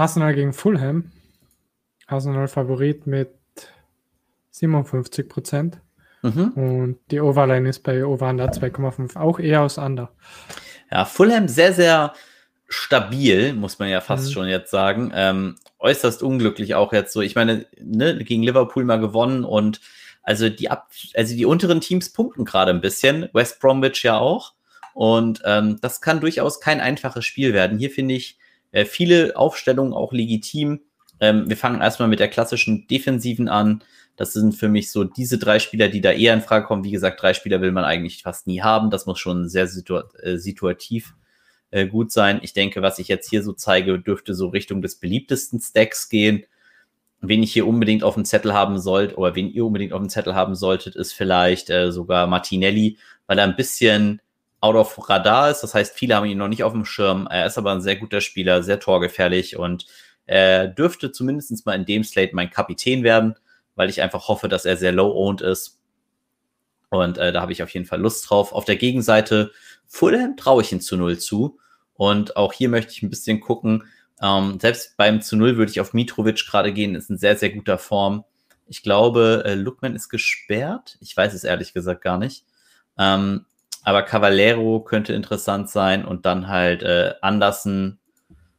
Arsenal 0.00 0.34
gegen 0.34 0.54
Fulham. 0.54 1.12
Arsenal 2.06 2.48
Favorit 2.48 3.06
mit 3.06 3.28
57 4.50 5.28
Prozent. 5.28 5.78
Mhm. 6.22 6.48
Und 6.52 6.98
die 7.10 7.20
Overline 7.20 7.68
ist 7.68 7.82
bei 7.82 8.04
Over 8.04 8.30
Under 8.30 8.50
2,5 8.50 9.16
auch 9.16 9.38
eher 9.38 9.60
aus 9.60 9.76
Under. 9.76 10.10
Ja, 10.90 11.04
Fulham 11.04 11.48
sehr, 11.48 11.74
sehr 11.74 12.14
stabil, 12.66 13.52
muss 13.52 13.78
man 13.78 13.90
ja 13.90 14.00
fast 14.00 14.28
mhm. 14.28 14.32
schon 14.32 14.48
jetzt 14.48 14.70
sagen. 14.70 15.12
Ähm, 15.14 15.56
äußerst 15.78 16.22
unglücklich 16.22 16.74
auch 16.74 16.94
jetzt 16.94 17.12
so. 17.12 17.20
Ich 17.20 17.34
meine, 17.34 17.66
ne, 17.78 18.24
gegen 18.24 18.42
Liverpool 18.42 18.84
mal 18.84 19.00
gewonnen 19.00 19.44
und 19.44 19.82
also 20.22 20.48
die 20.48 20.70
ab, 20.70 20.90
also 21.14 21.34
die 21.34 21.44
unteren 21.44 21.82
Teams 21.82 22.10
punkten 22.10 22.46
gerade 22.46 22.70
ein 22.70 22.80
bisschen. 22.80 23.28
West 23.34 23.60
Bromwich 23.60 24.02
ja 24.02 24.18
auch. 24.18 24.54
Und 24.94 25.42
ähm, 25.44 25.78
das 25.82 26.00
kann 26.00 26.20
durchaus 26.20 26.58
kein 26.58 26.80
einfaches 26.80 27.26
Spiel 27.26 27.52
werden. 27.52 27.78
Hier 27.78 27.90
finde 27.90 28.14
ich 28.14 28.39
äh, 28.72 28.84
viele 28.84 29.36
Aufstellungen 29.36 29.92
auch 29.92 30.12
legitim. 30.12 30.80
Ähm, 31.20 31.48
wir 31.48 31.56
fangen 31.56 31.80
erstmal 31.80 32.08
mit 32.08 32.20
der 32.20 32.28
klassischen 32.28 32.86
Defensiven 32.86 33.48
an. 33.48 33.82
Das 34.16 34.32
sind 34.32 34.54
für 34.54 34.68
mich 34.68 34.90
so 34.90 35.04
diese 35.04 35.38
drei 35.38 35.58
Spieler, 35.58 35.88
die 35.88 36.00
da 36.00 36.12
eher 36.12 36.34
in 36.34 36.42
Frage 36.42 36.66
kommen. 36.66 36.84
Wie 36.84 36.90
gesagt, 36.90 37.22
drei 37.22 37.32
Spieler 37.34 37.60
will 37.60 37.72
man 37.72 37.84
eigentlich 37.84 38.22
fast 38.22 38.46
nie 38.46 38.62
haben. 38.62 38.90
Das 38.90 39.06
muss 39.06 39.18
schon 39.18 39.48
sehr 39.48 39.66
situ 39.66 40.00
äh, 40.22 40.36
situativ 40.36 41.14
äh, 41.70 41.86
gut 41.86 42.12
sein. 42.12 42.40
Ich 42.42 42.52
denke, 42.52 42.82
was 42.82 42.98
ich 42.98 43.08
jetzt 43.08 43.28
hier 43.30 43.42
so 43.42 43.52
zeige, 43.52 43.98
dürfte 43.98 44.34
so 44.34 44.48
Richtung 44.48 44.82
des 44.82 44.96
beliebtesten 44.96 45.60
Stacks 45.60 46.08
gehen. 46.08 46.44
Wen 47.22 47.42
ich 47.42 47.52
hier 47.52 47.66
unbedingt 47.66 48.02
auf 48.02 48.14
dem 48.14 48.24
Zettel 48.24 48.54
haben 48.54 48.78
sollt, 48.78 49.16
oder 49.16 49.34
wen 49.34 49.50
ihr 49.50 49.64
unbedingt 49.66 49.92
auf 49.92 50.00
dem 50.00 50.08
Zettel 50.08 50.34
haben 50.34 50.54
solltet, 50.54 50.96
ist 50.96 51.12
vielleicht 51.12 51.68
äh, 51.70 51.92
sogar 51.92 52.26
Martinelli, 52.26 52.98
weil 53.26 53.38
er 53.38 53.44
ein 53.44 53.56
bisschen 53.56 54.20
out 54.60 54.76
of 54.76 55.08
Radar 55.08 55.50
ist. 55.50 55.62
Das 55.62 55.74
heißt, 55.74 55.96
viele 55.96 56.16
haben 56.16 56.26
ihn 56.26 56.38
noch 56.38 56.48
nicht 56.48 56.64
auf 56.64 56.72
dem 56.72 56.84
Schirm. 56.84 57.26
Er 57.30 57.46
ist 57.46 57.58
aber 57.58 57.72
ein 57.72 57.80
sehr 57.80 57.96
guter 57.96 58.20
Spieler, 58.20 58.62
sehr 58.62 58.80
torgefährlich 58.80 59.56
und 59.56 59.86
er 60.26 60.68
dürfte 60.68 61.10
zumindest 61.10 61.66
mal 61.66 61.74
in 61.74 61.86
dem 61.86 62.04
Slate 62.04 62.36
mein 62.36 62.50
Kapitän 62.50 63.02
werden, 63.02 63.34
weil 63.74 63.90
ich 63.90 64.00
einfach 64.00 64.28
hoffe, 64.28 64.48
dass 64.48 64.64
er 64.64 64.76
sehr 64.76 64.92
low-owned 64.92 65.40
ist. 65.40 65.80
Und 66.90 67.18
äh, 67.18 67.32
da 67.32 67.40
habe 67.40 67.52
ich 67.52 67.62
auf 67.62 67.70
jeden 67.70 67.86
Fall 67.86 68.00
Lust 68.00 68.28
drauf. 68.28 68.52
Auf 68.52 68.64
der 68.64 68.76
Gegenseite 68.76 69.52
Fulham 69.86 70.36
traue 70.36 70.62
ich 70.62 70.72
ihn 70.72 70.80
zu 70.80 70.96
Null 70.96 71.18
zu. 71.18 71.58
Und 71.94 72.36
auch 72.36 72.52
hier 72.52 72.68
möchte 72.68 72.92
ich 72.92 73.02
ein 73.02 73.10
bisschen 73.10 73.40
gucken. 73.40 73.84
Ähm, 74.22 74.58
selbst 74.60 74.96
beim 74.96 75.22
zu 75.22 75.36
Null 75.36 75.56
würde 75.56 75.70
ich 75.72 75.80
auf 75.80 75.94
Mitrovic 75.94 76.46
gerade 76.46 76.72
gehen, 76.72 76.94
ist 76.94 77.10
in 77.10 77.18
sehr, 77.18 77.36
sehr 77.36 77.50
guter 77.50 77.78
Form. 77.78 78.24
Ich 78.66 78.82
glaube, 78.82 79.42
äh, 79.44 79.54
Lookman 79.54 79.96
ist 79.96 80.08
gesperrt. 80.08 80.96
Ich 81.00 81.16
weiß 81.16 81.34
es 81.34 81.44
ehrlich 81.44 81.72
gesagt 81.72 82.02
gar 82.02 82.18
nicht. 82.18 82.44
Ähm, 82.98 83.46
aber 83.82 84.02
Cavallero 84.02 84.80
könnte 84.80 85.12
interessant 85.12 85.70
sein 85.70 86.04
und 86.04 86.26
dann 86.26 86.48
halt 86.48 86.82
äh, 86.82 87.14
Andersen 87.20 87.98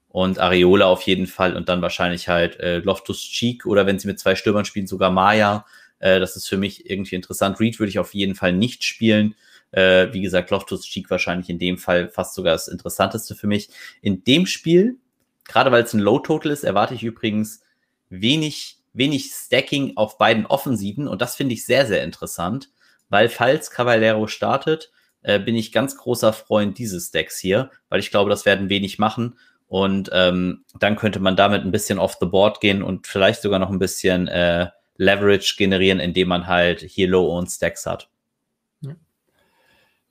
und 0.10 0.40
Areola 0.40 0.88
auf 0.88 1.04
jeden 1.04 1.28
Fall 1.28 1.56
und 1.56 1.70
dann 1.70 1.82
wahrscheinlich 1.82 2.28
halt 2.28 2.60
äh, 2.60 2.80
Loftus 2.80 3.22
Cheek 3.22 3.66
oder 3.66 3.86
wenn 3.86 4.00
sie 4.00 4.08
mit 4.08 4.20
zwei 4.20 4.36
Stürmern 4.36 4.66
spielen, 4.66 4.88
sogar 4.88 5.12
Maya. 5.12 5.66
Äh, 6.00 6.20
das 6.20 6.36
ist 6.36 6.50
für 6.50 6.58
mich 6.58 6.90
irgendwie 6.90 7.16
interessant. 7.16 7.60
Reed 7.60 7.80
würde 7.80 7.90
ich 7.90 8.00
auf 8.00 8.14
jeden 8.14 8.36
Fall 8.36 8.52
nicht 8.52 8.84
spielen. 8.84 9.36
Äh, 9.72 10.12
wie 10.12 10.22
gesagt, 10.22 10.50
Loftus 10.50 10.84
Cheek 10.84 11.10
wahrscheinlich 11.10 11.50
in 11.50 11.60
dem 11.60 11.78
Fall 11.78 12.10
fast 12.10 12.34
sogar 12.34 12.54
das 12.54 12.68
Interessanteste 12.68 13.36
für 13.36 13.48
mich. 13.48 13.70
In 14.02 14.24
dem 14.26 14.46
Spiel, 14.46 14.98
gerade 15.46 15.72
weil 15.72 15.84
es 15.84 15.94
ein 15.94 16.00
Low 16.00 16.20
Total 16.20 16.52
ist, 16.52 16.64
erwarte 16.64 16.94
ich 16.94 17.04
übrigens 17.04 17.62
wenig, 18.10 18.80
wenig 18.92 19.32
Stacking 19.32 19.94
auf 19.96 20.18
beiden 20.18 20.46
Offensiven 20.46 21.08
und 21.08 21.22
das 21.22 21.36
finde 21.36 21.54
ich 21.54 21.66
sehr, 21.66 21.86
sehr 21.86 22.04
interessant, 22.04 22.70
weil 23.08 23.30
falls 23.30 23.72
Cavallero 23.72 24.28
startet, 24.28 24.92
äh, 25.24 25.40
bin 25.40 25.56
ich 25.56 25.72
ganz 25.72 25.98
großer 25.98 26.34
Freund 26.34 26.78
dieses 26.78 27.12
Decks 27.12 27.40
hier, 27.40 27.72
weil 27.90 28.00
ich 28.00 28.12
glaube, 28.12 28.30
das 28.30 28.46
werden 28.46 28.70
wenig 28.70 29.00
machen. 29.00 29.38
Und 29.68 30.10
ähm, 30.14 30.66
dann 30.80 30.98
könnte 30.98 31.20
man 31.20 31.36
damit 31.36 31.64
ein 31.64 31.72
bisschen 31.72 32.00
off 32.00 32.18
the 32.20 32.26
board 32.26 32.60
gehen 32.60 32.84
und 32.84 33.08
vielleicht 33.08 33.42
sogar 33.42 33.60
noch 33.60 33.70
ein 33.70 33.80
bisschen 33.80 34.28
äh, 34.28 34.68
Leverage 34.98 35.56
generieren, 35.58 36.00
indem 36.00 36.28
man 36.28 36.48
halt 36.48 36.82
hier 36.82 37.08
Low-Owned 37.08 37.50
Stacks 37.50 37.86
hat. 37.86 38.10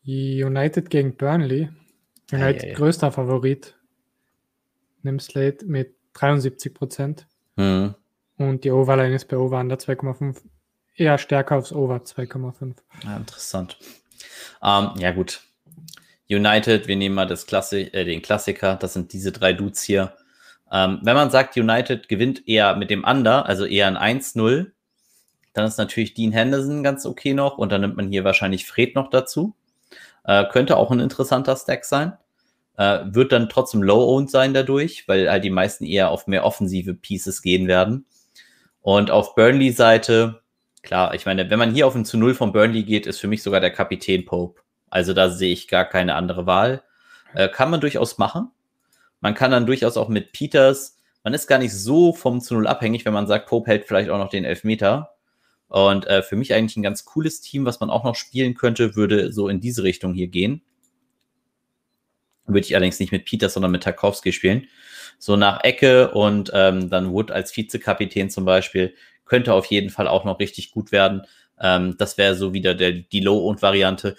United 0.05 0.91
gegen 0.91 1.17
Burnley. 1.17 1.69
United 2.33 2.63
ja, 2.63 2.75
größter 2.75 3.13
Favorit 3.13 3.77
im 5.03 5.19
Slate 5.19 5.67
mit 5.67 5.95
73 6.15 6.75
Prozent. 6.75 7.27
Mhm. 7.57 7.95
Und 8.37 8.65
die 8.65 8.71
Overline 8.71 9.15
ist 9.15 9.29
bei 9.29 9.37
Over 9.37 9.61
under 9.61 9.77
2,5 9.77 10.41
eher 10.95 11.19
stärker 11.19 11.57
aufs 11.57 11.73
Over 11.73 11.97
2,5. 11.97 12.77
Ja, 13.05 13.17
interessant. 13.17 13.79
Ähm, 14.63 14.91
ja, 14.99 15.13
gut. 15.13 15.43
United, 16.29 16.87
wir 16.87 16.97
nehmen 16.97 17.15
mal 17.17 17.27
das 17.27 17.47
Klassi 17.47 17.83
äh, 17.93 18.05
den 18.05 18.23
Klassiker, 18.23 18.77
das 18.77 18.93
sind 18.93 19.13
diese 19.13 19.33
drei 19.33 19.53
Dudes 19.53 19.83
hier. 19.83 20.15
Ähm, 20.73 21.01
wenn 21.03 21.17
man 21.17 21.31
sagt, 21.31 21.57
United 21.57 22.09
gewinnt 22.09 22.47
eher 22.47 22.77
mit 22.77 22.91
dem 22.91 23.05
Under, 23.05 23.47
also 23.47 23.65
eher 23.65 23.89
ein 23.89 24.21
1-0, 24.21 24.71
dann 25.53 25.67
ist 25.67 25.79
natürlich 25.79 26.15
Dean 26.15 26.33
Henderson 26.33 26.85
ganz 26.85 27.05
okay 27.07 27.35
noch 27.35 27.59
und 27.59 27.73
dann 27.73 27.81
nimmt 27.81 27.97
man 27.97 28.09
hier 28.09 28.23
wahrscheinlich 28.23 28.67
Fred 28.67 28.95
noch 28.95 29.11
dazu. 29.11 29.55
Äh, 30.25 30.45
könnte 30.47 30.77
auch 30.77 30.91
ein 30.93 31.01
interessanter 31.01 31.57
Stack 31.57 31.85
sein. 31.85 32.13
Äh, 32.77 33.01
wird 33.07 33.33
dann 33.33 33.49
trotzdem 33.49 33.83
low-owned 33.83 34.31
sein 34.31 34.55
dadurch, 34.55 35.09
weil 35.09 35.29
halt 35.29 35.43
die 35.43 35.51
meisten 35.51 35.85
eher 35.85 36.11
auf 36.11 36.29
mehr 36.29 36.45
offensive 36.45 36.95
Pieces 36.95 37.43
gehen 37.43 37.67
werden. 37.67 38.07
Und 38.81 39.11
auf 39.11 39.35
Burnley-Seite, 39.35 40.40
klar, 40.83 41.15
ich 41.15 41.27
meine, 41.27 41.51
wenn 41.51 41.59
man 41.59 41.75
hier 41.75 41.87
auf 41.87 41.95
ein 41.95 42.05
zu 42.05 42.17
Null 42.19 42.35
von 42.35 42.53
Burnley 42.53 42.83
geht, 42.83 43.07
ist 43.07 43.21
für 43.21 43.29
mich 43.29 43.43
sogar 43.43 43.61
der 43.61 43.73
Kapitän 43.73 44.25
Pope. 44.25 44.61
Also 44.89 45.13
da 45.13 45.31
sehe 45.31 45.53
ich 45.53 45.69
gar 45.69 45.85
keine 45.85 46.15
andere 46.15 46.47
Wahl. 46.47 46.83
Äh, 47.35 47.49
kann 47.49 47.71
man 47.71 47.81
durchaus 47.81 48.19
machen. 48.19 48.51
Man 49.21 49.35
kann 49.35 49.51
dann 49.51 49.67
durchaus 49.67 49.97
auch 49.97 50.09
mit 50.09 50.33
Peters, 50.33 50.97
man 51.23 51.35
ist 51.35 51.47
gar 51.47 51.59
nicht 51.59 51.75
so 51.75 52.13
vom 52.13 52.41
zu 52.41 52.55
Null 52.55 52.67
abhängig, 52.67 53.05
wenn 53.05 53.13
man 53.13 53.27
sagt, 53.27 53.47
Pope 53.47 53.71
hält 53.71 53.85
vielleicht 53.85 54.11
auch 54.11 54.19
noch 54.19 54.31
den 54.31 54.45
Elfmeter. 54.45 55.15
Und 55.69 56.07
äh, 56.07 56.23
für 56.23 56.35
mich 56.35 56.55
eigentlich 56.55 56.77
ein 56.77 56.83
ganz 56.83 57.05
cooles 57.05 57.41
Team, 57.41 57.65
was 57.65 57.79
man 57.79 57.91
auch 57.91 58.05
noch 58.05 58.17
spielen 58.17 58.55
könnte, 58.55 58.97
würde 58.97 59.31
so 59.33 59.49
in 59.49 59.61
diese 59.61 59.83
Richtung 59.83 60.15
hier 60.15 60.29
gehen. 60.29 60.63
Würde 62.47 62.67
ich 62.67 62.75
allerdings 62.75 62.99
nicht 62.99 63.13
mit 63.13 63.25
Peters, 63.25 63.55
sondern 63.55 63.71
mit 63.71 63.85
Tarkowski 63.85 64.33
spielen. 64.33 64.67
So 65.19 65.37
nach 65.37 65.63
Ecke 65.63 66.11
und 66.11 66.51
ähm, 66.55 66.91
dann 66.91 67.13
Wood 67.13 67.31
als 67.31 67.57
Vizekapitän 67.57 68.31
zum 68.31 68.45
Beispiel 68.45 68.95
könnte 69.31 69.55
auf 69.55 69.67
jeden 69.67 69.91
Fall 69.91 70.09
auch 70.09 70.25
noch 70.25 70.41
richtig 70.41 70.73
gut 70.73 70.93
werden. 70.93 71.23
Ähm, 71.59 71.95
das 71.97 72.19
wäre 72.19 72.35
so 72.35 72.53
wieder 72.53 72.75
der, 72.75 72.91
die 72.93 73.21
Low-Owned-Variante. 73.21 74.17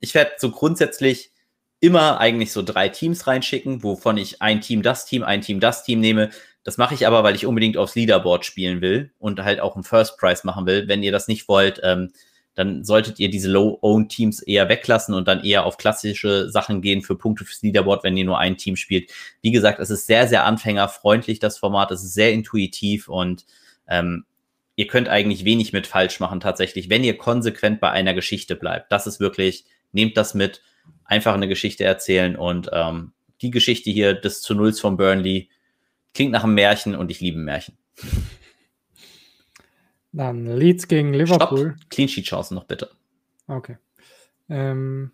Ich 0.00 0.14
werde 0.14 0.32
so 0.38 0.50
grundsätzlich 0.50 1.30
immer 1.78 2.18
eigentlich 2.18 2.52
so 2.52 2.62
drei 2.62 2.88
Teams 2.88 3.26
reinschicken, 3.28 3.82
wovon 3.84 4.18
ich 4.18 4.42
ein 4.42 4.60
Team 4.60 4.82
das 4.82 5.06
Team, 5.06 5.22
ein 5.22 5.40
Team 5.40 5.60
das 5.60 5.84
Team 5.84 6.00
nehme. 6.00 6.30
Das 6.64 6.78
mache 6.78 6.94
ich 6.94 7.06
aber, 7.06 7.22
weil 7.22 7.36
ich 7.36 7.46
unbedingt 7.46 7.76
aufs 7.76 7.94
Leaderboard 7.94 8.44
spielen 8.44 8.80
will 8.80 9.12
und 9.18 9.40
halt 9.42 9.60
auch 9.60 9.76
einen 9.76 9.84
First 9.84 10.18
Prize 10.18 10.42
machen 10.44 10.66
will. 10.66 10.88
Wenn 10.88 11.04
ihr 11.04 11.12
das 11.12 11.28
nicht 11.28 11.48
wollt, 11.48 11.80
ähm, 11.84 12.12
dann 12.54 12.84
solltet 12.84 13.20
ihr 13.20 13.30
diese 13.30 13.48
Low-Own-Teams 13.50 14.42
eher 14.42 14.68
weglassen 14.68 15.14
und 15.14 15.28
dann 15.28 15.44
eher 15.44 15.64
auf 15.64 15.78
klassische 15.78 16.50
Sachen 16.50 16.82
gehen 16.82 17.02
für 17.02 17.16
Punkte 17.16 17.44
fürs 17.44 17.62
Leaderboard, 17.62 18.02
wenn 18.02 18.16
ihr 18.16 18.24
nur 18.24 18.38
ein 18.38 18.56
Team 18.56 18.74
spielt. 18.74 19.12
Wie 19.42 19.52
gesagt, 19.52 19.78
es 19.78 19.90
ist 19.90 20.08
sehr, 20.08 20.26
sehr 20.26 20.44
anfängerfreundlich, 20.44 21.38
das 21.38 21.56
Format. 21.56 21.92
Es 21.92 22.02
ist 22.02 22.14
sehr 22.14 22.32
intuitiv 22.32 23.08
und 23.08 23.46
ähm, 23.88 24.24
ihr 24.80 24.86
könnt 24.86 25.10
eigentlich 25.10 25.44
wenig 25.44 25.74
mit 25.74 25.86
falsch 25.86 26.20
machen, 26.20 26.40
tatsächlich, 26.40 26.88
wenn 26.88 27.04
ihr 27.04 27.18
konsequent 27.18 27.80
bei 27.80 27.90
einer 27.90 28.14
Geschichte 28.14 28.56
bleibt. 28.56 28.90
Das 28.90 29.06
ist 29.06 29.20
wirklich, 29.20 29.66
nehmt 29.92 30.16
das 30.16 30.32
mit, 30.32 30.62
einfach 31.04 31.34
eine 31.34 31.48
Geschichte 31.48 31.84
erzählen 31.84 32.34
und 32.34 32.70
ähm, 32.72 33.12
die 33.42 33.50
Geschichte 33.50 33.90
hier 33.90 34.14
des 34.14 34.40
zu 34.40 34.54
Nulls 34.54 34.80
von 34.80 34.96
Burnley 34.96 35.50
klingt 36.14 36.32
nach 36.32 36.44
einem 36.44 36.54
Märchen 36.54 36.96
und 36.96 37.10
ich 37.10 37.20
liebe 37.20 37.38
Märchen. 37.38 37.76
Dann 40.12 40.46
Leeds 40.46 40.88
gegen 40.88 41.12
Liverpool. 41.12 41.74
Stopp. 41.76 41.90
Clean 41.90 42.08
Sheet 42.08 42.24
Chancen 42.24 42.54
noch 42.54 42.64
bitte. 42.64 42.90
Okay. 43.48 43.76
Ähm, 44.48 45.10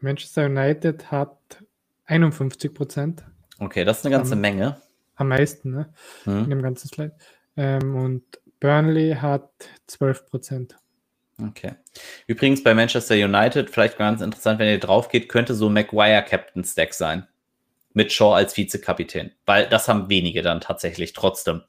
Manchester 0.00 0.44
United 0.44 1.10
hat 1.10 1.64
51 2.04 2.74
Prozent. 2.74 3.24
Okay, 3.58 3.86
das 3.86 4.00
ist 4.00 4.04
eine 4.04 4.14
ganze 4.14 4.34
am, 4.34 4.42
Menge. 4.42 4.76
Am 5.14 5.28
meisten, 5.28 5.70
ne? 5.70 5.94
Hm. 6.24 6.44
In 6.44 6.50
dem 6.50 6.62
ganzen 6.62 6.88
Slide. 6.88 7.16
Ähm, 7.56 7.96
und 7.96 8.22
Burnley 8.62 9.16
hat 9.20 9.50
12 9.88 10.26
Prozent. 10.26 10.76
Okay. 11.44 11.72
Übrigens 12.28 12.62
bei 12.62 12.74
Manchester 12.74 13.16
United, 13.16 13.68
vielleicht 13.68 13.98
ganz 13.98 14.20
interessant, 14.20 14.60
wenn 14.60 14.68
ihr 14.68 14.78
drauf 14.78 15.08
geht, 15.08 15.28
könnte 15.28 15.54
so 15.54 15.68
Maguire 15.68 16.22
Captain 16.22 16.62
Stack 16.62 16.94
sein. 16.94 17.26
Mit 17.92 18.12
Shaw 18.12 18.34
als 18.34 18.56
Vizekapitän. 18.56 19.32
Weil 19.46 19.68
das 19.68 19.88
haben 19.88 20.08
wenige 20.08 20.42
dann 20.42 20.60
tatsächlich 20.60 21.12
trotzdem. 21.12 21.62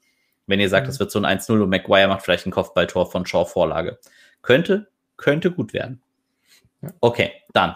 Wenn 0.46 0.60
ihr 0.60 0.68
sagt, 0.68 0.86
es 0.86 0.96
mhm. 0.96 1.00
wird 1.00 1.10
so 1.10 1.18
ein 1.20 1.38
1-0 1.38 1.60
und 1.60 1.68
Maguire 1.68 2.06
macht 2.06 2.22
vielleicht 2.22 2.46
ein 2.46 2.52
Kopfballtor 2.52 3.10
von 3.10 3.26
Shaw 3.26 3.44
Vorlage. 3.44 3.98
Könnte, 4.42 4.86
könnte 5.16 5.50
gut 5.50 5.72
werden. 5.72 6.00
Okay, 7.00 7.32
dann. 7.52 7.74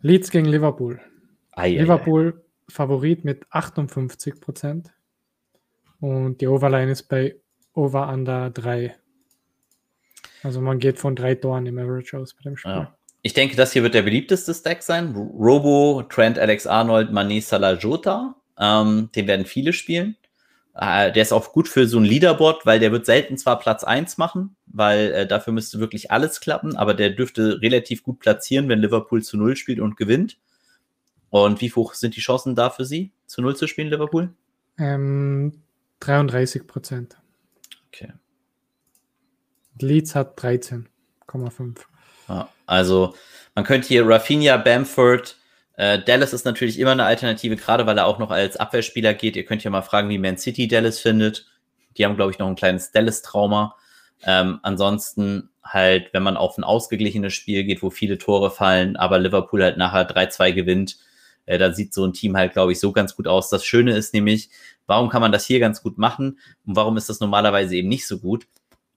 Leeds 0.00 0.30
gegen 0.30 0.46
Liverpool. 0.46 1.02
Ei, 1.50 1.72
Liverpool 1.72 2.42
Favorit 2.66 3.26
mit 3.26 3.44
58 3.50 4.40
Prozent. 4.40 4.90
Und 6.00 6.40
die 6.40 6.48
Overline 6.48 6.90
ist 6.90 7.04
bei 7.04 7.36
Over 7.74 8.08
Under 8.08 8.50
3. 8.50 8.94
Also 10.42 10.60
man 10.60 10.78
geht 10.78 10.98
von 10.98 11.14
drei 11.14 11.34
Toren 11.34 11.66
im 11.66 11.78
Average 11.78 12.18
aus 12.18 12.34
bei 12.34 12.42
dem 12.42 12.56
Spiel. 12.56 12.72
Ja. 12.72 12.94
Ich 13.22 13.34
denke, 13.34 13.54
das 13.54 13.72
hier 13.72 13.84
wird 13.84 13.94
der 13.94 14.02
beliebteste 14.02 14.52
Stack 14.52 14.82
sein. 14.82 15.14
Robo, 15.14 16.02
Trent, 16.08 16.38
Alex 16.38 16.66
Arnold, 16.66 17.10
Mané, 17.10 17.40
Salah, 17.40 17.74
Jota. 17.74 18.34
Ähm, 18.58 19.10
den 19.14 19.28
werden 19.28 19.46
viele 19.46 19.72
spielen. 19.72 20.16
Äh, 20.74 21.12
der 21.12 21.22
ist 21.22 21.32
auch 21.32 21.52
gut 21.52 21.68
für 21.68 21.86
so 21.86 21.98
ein 21.98 22.04
Leaderboard, 22.04 22.66
weil 22.66 22.80
der 22.80 22.90
wird 22.90 23.06
selten 23.06 23.36
zwar 23.36 23.58
Platz 23.58 23.84
1 23.84 24.18
machen, 24.18 24.56
weil 24.66 25.12
äh, 25.12 25.26
dafür 25.26 25.52
müsste 25.52 25.78
wirklich 25.78 26.10
alles 26.10 26.40
klappen, 26.40 26.76
aber 26.76 26.94
der 26.94 27.10
dürfte 27.10 27.60
relativ 27.60 28.02
gut 28.02 28.18
platzieren, 28.18 28.68
wenn 28.68 28.80
Liverpool 28.80 29.22
zu 29.22 29.36
Null 29.36 29.54
spielt 29.56 29.80
und 29.80 29.96
gewinnt. 29.96 30.38
Und 31.30 31.60
wie 31.60 31.72
hoch 31.72 31.94
sind 31.94 32.16
die 32.16 32.20
Chancen 32.20 32.54
da 32.54 32.70
für 32.70 32.84
Sie, 32.84 33.12
zu 33.26 33.40
Null 33.40 33.56
zu 33.56 33.66
spielen, 33.66 33.88
Liverpool? 33.88 34.34
Ähm, 34.78 35.62
33 36.00 36.66
Prozent. 36.66 37.16
Okay. 37.92 38.12
Leeds 39.80 40.14
hat 40.14 40.38
13,5. 40.38 41.78
Ja, 42.28 42.48
also 42.66 43.14
man 43.54 43.64
könnte 43.64 43.88
hier 43.88 44.06
Rafinha, 44.06 44.56
Bamford, 44.56 45.36
äh, 45.74 45.98
Dallas 46.02 46.32
ist 46.32 46.44
natürlich 46.44 46.78
immer 46.78 46.92
eine 46.92 47.04
Alternative, 47.04 47.56
gerade 47.56 47.86
weil 47.86 47.98
er 47.98 48.06
auch 48.06 48.18
noch 48.18 48.30
als 48.30 48.56
Abwehrspieler 48.56 49.14
geht. 49.14 49.36
Ihr 49.36 49.44
könnt 49.44 49.64
ja 49.64 49.70
mal 49.70 49.82
fragen, 49.82 50.08
wie 50.08 50.18
Man 50.18 50.38
City 50.38 50.68
Dallas 50.68 50.98
findet. 50.98 51.46
Die 51.96 52.04
haben, 52.04 52.16
glaube 52.16 52.30
ich, 52.30 52.38
noch 52.38 52.46
ein 52.46 52.56
kleines 52.56 52.92
Dallas-Trauma. 52.92 53.76
Ähm, 54.24 54.60
ansonsten 54.62 55.50
halt, 55.62 56.12
wenn 56.12 56.22
man 56.22 56.36
auf 56.36 56.58
ein 56.58 56.64
ausgeglichenes 56.64 57.34
Spiel 57.34 57.64
geht, 57.64 57.82
wo 57.82 57.90
viele 57.90 58.18
Tore 58.18 58.50
fallen, 58.50 58.96
aber 58.96 59.18
Liverpool 59.18 59.62
halt 59.62 59.76
nachher 59.76 60.08
3-2 60.08 60.52
gewinnt, 60.52 60.98
äh, 61.46 61.58
da 61.58 61.72
sieht 61.72 61.94
so 61.94 62.04
ein 62.04 62.12
Team 62.12 62.36
halt, 62.36 62.52
glaube 62.52 62.72
ich, 62.72 62.80
so 62.80 62.92
ganz 62.92 63.16
gut 63.16 63.26
aus. 63.26 63.50
Das 63.50 63.64
Schöne 63.64 63.96
ist 63.96 64.14
nämlich, 64.14 64.50
warum 64.86 65.08
kann 65.08 65.20
man 65.20 65.32
das 65.32 65.46
hier 65.46 65.60
ganz 65.60 65.82
gut 65.82 65.98
machen 65.98 66.38
und 66.66 66.76
warum 66.76 66.96
ist 66.96 67.08
das 67.08 67.20
normalerweise 67.20 67.76
eben 67.76 67.88
nicht 67.88 68.06
so 68.06 68.18
gut? 68.18 68.46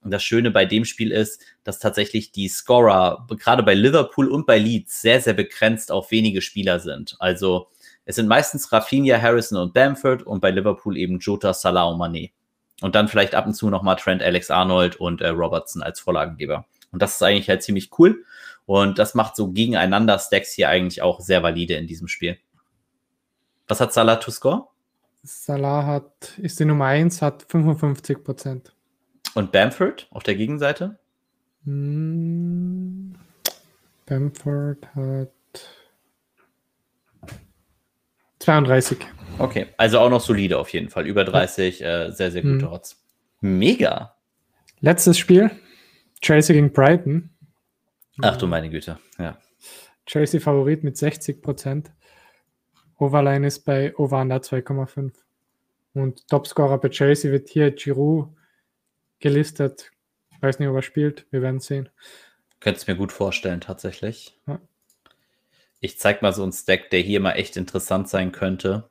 Und 0.01 0.11
das 0.11 0.23
Schöne 0.23 0.51
bei 0.51 0.65
dem 0.65 0.85
Spiel 0.85 1.11
ist, 1.11 1.41
dass 1.63 1.79
tatsächlich 1.79 2.31
die 2.31 2.47
Scorer, 2.47 3.25
gerade 3.39 3.63
bei 3.63 3.73
Liverpool 3.73 4.27
und 4.27 4.45
bei 4.45 4.59
Leeds, 4.59 5.01
sehr, 5.01 5.19
sehr 5.19 5.33
begrenzt 5.33 5.91
auf 5.91 6.11
wenige 6.11 6.41
Spieler 6.41 6.79
sind. 6.79 7.15
Also 7.19 7.69
es 8.05 8.15
sind 8.17 8.27
meistens 8.27 8.71
Rafinha, 8.71 9.19
Harrison 9.19 9.57
und 9.57 9.73
Bamford 9.73 10.21
und 10.21 10.41
bei 10.41 10.51
Liverpool 10.51 10.95
eben 10.95 11.17
Jota, 11.17 11.53
Salah 11.53 11.85
und 11.85 11.99
Mané. 11.99 12.31
Und 12.81 12.93
dann 12.93 13.07
vielleicht 13.07 13.33
ab 13.33 13.47
und 13.47 13.55
zu 13.55 13.69
nochmal 13.71 13.95
Trent, 13.95 14.21
Alex 14.21 14.51
Arnold 14.51 14.97
und 14.97 15.21
äh, 15.21 15.29
Robertson 15.29 15.81
als 15.81 15.99
Vorlagengeber. 15.99 16.65
Und 16.91 17.01
das 17.01 17.15
ist 17.15 17.23
eigentlich 17.23 17.49
halt 17.49 17.63
ziemlich 17.63 17.89
cool. 17.97 18.23
Und 18.65 18.97
das 18.97 19.13
macht 19.13 19.35
so 19.35 19.51
gegeneinander 19.51 20.17
Stacks 20.19 20.53
hier 20.53 20.69
eigentlich 20.69 21.01
auch 21.01 21.19
sehr 21.19 21.43
valide 21.43 21.75
in 21.75 21.87
diesem 21.87 22.07
Spiel. 22.07 22.37
Was 23.67 23.79
hat 23.79 23.93
Salah 23.93 24.17
to 24.17 24.31
score? 24.31 24.67
Salah 25.23 25.85
hat, 25.85 26.37
ist 26.37 26.59
die 26.59 26.65
Nummer 26.65 26.85
1, 26.85 27.21
hat 27.21 27.45
55 27.49 28.23
Prozent. 28.23 28.75
Und 29.33 29.51
Bamford 29.51 30.07
auf 30.11 30.23
der 30.23 30.35
Gegenseite? 30.35 30.97
Hm, 31.65 33.15
Bamford 34.05 34.87
hat 34.95 35.31
32. 38.39 38.99
Okay, 39.39 39.67
also 39.77 39.99
auch 39.99 40.09
noch 40.09 40.21
solide 40.21 40.59
auf 40.59 40.69
jeden 40.69 40.89
Fall. 40.89 41.07
Über 41.07 41.25
30, 41.25 41.81
äh, 41.83 42.11
sehr, 42.11 42.31
sehr 42.31 42.43
gute 42.43 42.67
hm. 42.67 42.71
Odds. 42.71 43.03
Mega. 43.41 44.15
Letztes 44.79 45.17
Spiel. 45.17 45.51
Chelsea 46.21 46.53
gegen 46.53 46.71
Brighton. 46.71 47.31
Ach 48.21 48.37
du 48.37 48.47
meine 48.47 48.69
Güte, 48.69 48.99
ja. 49.17 49.37
Chelsea 50.05 50.39
Favorit 50.39 50.83
mit 50.83 50.97
60 50.97 51.41
Prozent. 51.41 51.91
Overline 52.97 53.47
ist 53.47 53.65
bei 53.65 53.95
Over 53.97 54.21
2,5. 54.21 55.11
Und 55.93 56.27
Topscorer 56.27 56.79
bei 56.79 56.89
Chelsea 56.89 57.31
wird 57.31 57.49
hier 57.49 57.71
Giroud 57.71 58.29
gelistet. 59.19 59.91
Ich 60.31 60.41
weiß 60.41 60.59
nicht, 60.59 60.69
ob 60.69 60.75
er 60.75 60.81
spielt. 60.81 61.25
Wir 61.31 61.41
werden 61.41 61.59
sehen. 61.59 61.89
Könnte 62.59 62.79
es 62.79 62.87
mir 62.87 62.95
gut 62.95 63.11
vorstellen, 63.11 63.61
tatsächlich. 63.61 64.39
Ja. 64.47 64.59
Ich 65.79 65.99
zeig 65.99 66.21
mal 66.21 66.33
so 66.33 66.43
einen 66.43 66.51
Stack, 66.51 66.89
der 66.89 66.99
hier 66.99 67.19
mal 67.19 67.33
echt 67.33 67.57
interessant 67.57 68.09
sein 68.09 68.31
könnte. 68.31 68.89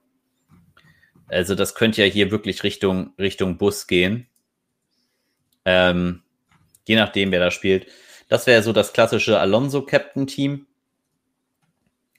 Also 1.28 1.54
das 1.54 1.74
könnte 1.74 2.02
ja 2.02 2.10
hier 2.10 2.30
wirklich 2.30 2.62
Richtung, 2.62 3.14
Richtung 3.18 3.58
Bus 3.58 3.86
gehen. 3.86 4.28
Ähm, 5.64 6.22
je 6.86 6.96
nachdem, 6.96 7.32
wer 7.32 7.40
da 7.40 7.50
spielt. 7.50 7.86
Das 8.28 8.46
wäre 8.46 8.62
so 8.62 8.72
das 8.72 8.92
klassische 8.92 9.38
Alonso-Captain-Team. 9.38 10.66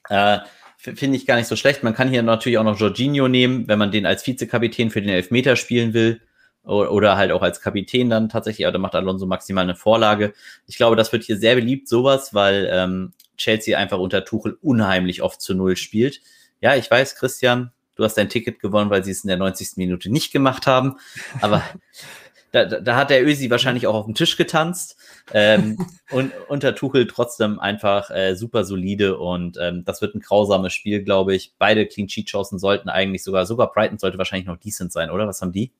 Äh, 0.08 0.38
Finde 0.78 1.16
ich 1.16 1.26
gar 1.26 1.36
nicht 1.36 1.48
so 1.48 1.56
schlecht. 1.56 1.82
Man 1.82 1.94
kann 1.94 2.08
hier 2.08 2.22
natürlich 2.22 2.58
auch 2.58 2.64
noch 2.64 2.78
Jorginho 2.78 3.28
nehmen, 3.28 3.66
wenn 3.66 3.78
man 3.78 3.90
den 3.90 4.06
als 4.06 4.26
Vizekapitän 4.26 4.90
für 4.90 5.00
den 5.00 5.10
Elfmeter 5.10 5.56
spielen 5.56 5.94
will. 5.94 6.20
Oder 6.62 7.16
halt 7.16 7.30
auch 7.30 7.42
als 7.42 7.60
Kapitän 7.60 8.10
dann 8.10 8.28
tatsächlich, 8.28 8.66
aber 8.66 8.72
da 8.72 8.78
macht 8.80 8.96
Alonso 8.96 9.24
maximal 9.24 9.62
eine 9.62 9.76
Vorlage. 9.76 10.34
Ich 10.66 10.76
glaube, 10.76 10.96
das 10.96 11.12
wird 11.12 11.22
hier 11.22 11.38
sehr 11.38 11.54
beliebt, 11.54 11.86
sowas, 11.86 12.34
weil 12.34 12.68
ähm, 12.72 13.12
Chelsea 13.36 13.78
einfach 13.78 13.98
unter 13.98 14.24
Tuchel 14.24 14.58
unheimlich 14.62 15.22
oft 15.22 15.40
zu 15.40 15.54
Null 15.54 15.76
spielt. 15.76 16.20
Ja, 16.60 16.74
ich 16.74 16.90
weiß, 16.90 17.14
Christian, 17.14 17.70
du 17.94 18.02
hast 18.02 18.14
dein 18.14 18.28
Ticket 18.28 18.58
gewonnen, 18.58 18.90
weil 18.90 19.04
sie 19.04 19.12
es 19.12 19.22
in 19.22 19.28
der 19.28 19.36
90. 19.36 19.76
Minute 19.76 20.10
nicht 20.10 20.32
gemacht 20.32 20.66
haben. 20.66 20.96
Aber 21.40 21.62
da, 22.52 22.64
da 22.64 22.96
hat 22.96 23.10
der 23.10 23.24
Ösi 23.24 23.50
wahrscheinlich 23.50 23.86
auch 23.86 23.94
auf 23.94 24.04
dem 24.06 24.14
Tisch 24.14 24.36
getanzt. 24.36 24.96
Ähm, 25.32 25.78
und 26.10 26.32
unter 26.48 26.74
Tuchel 26.74 27.06
trotzdem 27.06 27.58
einfach 27.58 28.10
äh, 28.10 28.34
super 28.34 28.64
solide 28.64 29.18
und 29.18 29.58
ähm, 29.60 29.84
das 29.84 30.00
wird 30.00 30.14
ein 30.14 30.20
grausames 30.20 30.72
Spiel, 30.72 31.02
glaube 31.02 31.34
ich. 31.34 31.54
Beide 31.58 31.86
Clean 31.86 32.08
Sheet 32.08 32.28
Chancen 32.28 32.58
sollten 32.58 32.88
eigentlich 32.88 33.24
sogar, 33.24 33.46
sogar 33.46 33.72
Brighton 33.72 33.98
sollte 33.98 34.18
wahrscheinlich 34.18 34.46
noch 34.46 34.58
decent 34.58 34.92
sein, 34.92 35.10
oder? 35.10 35.26
Was 35.26 35.42
haben 35.42 35.52
die? 35.52 35.72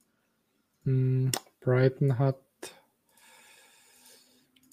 Hm, 0.83 1.31
Brighton 1.61 2.19
hat 2.19 2.37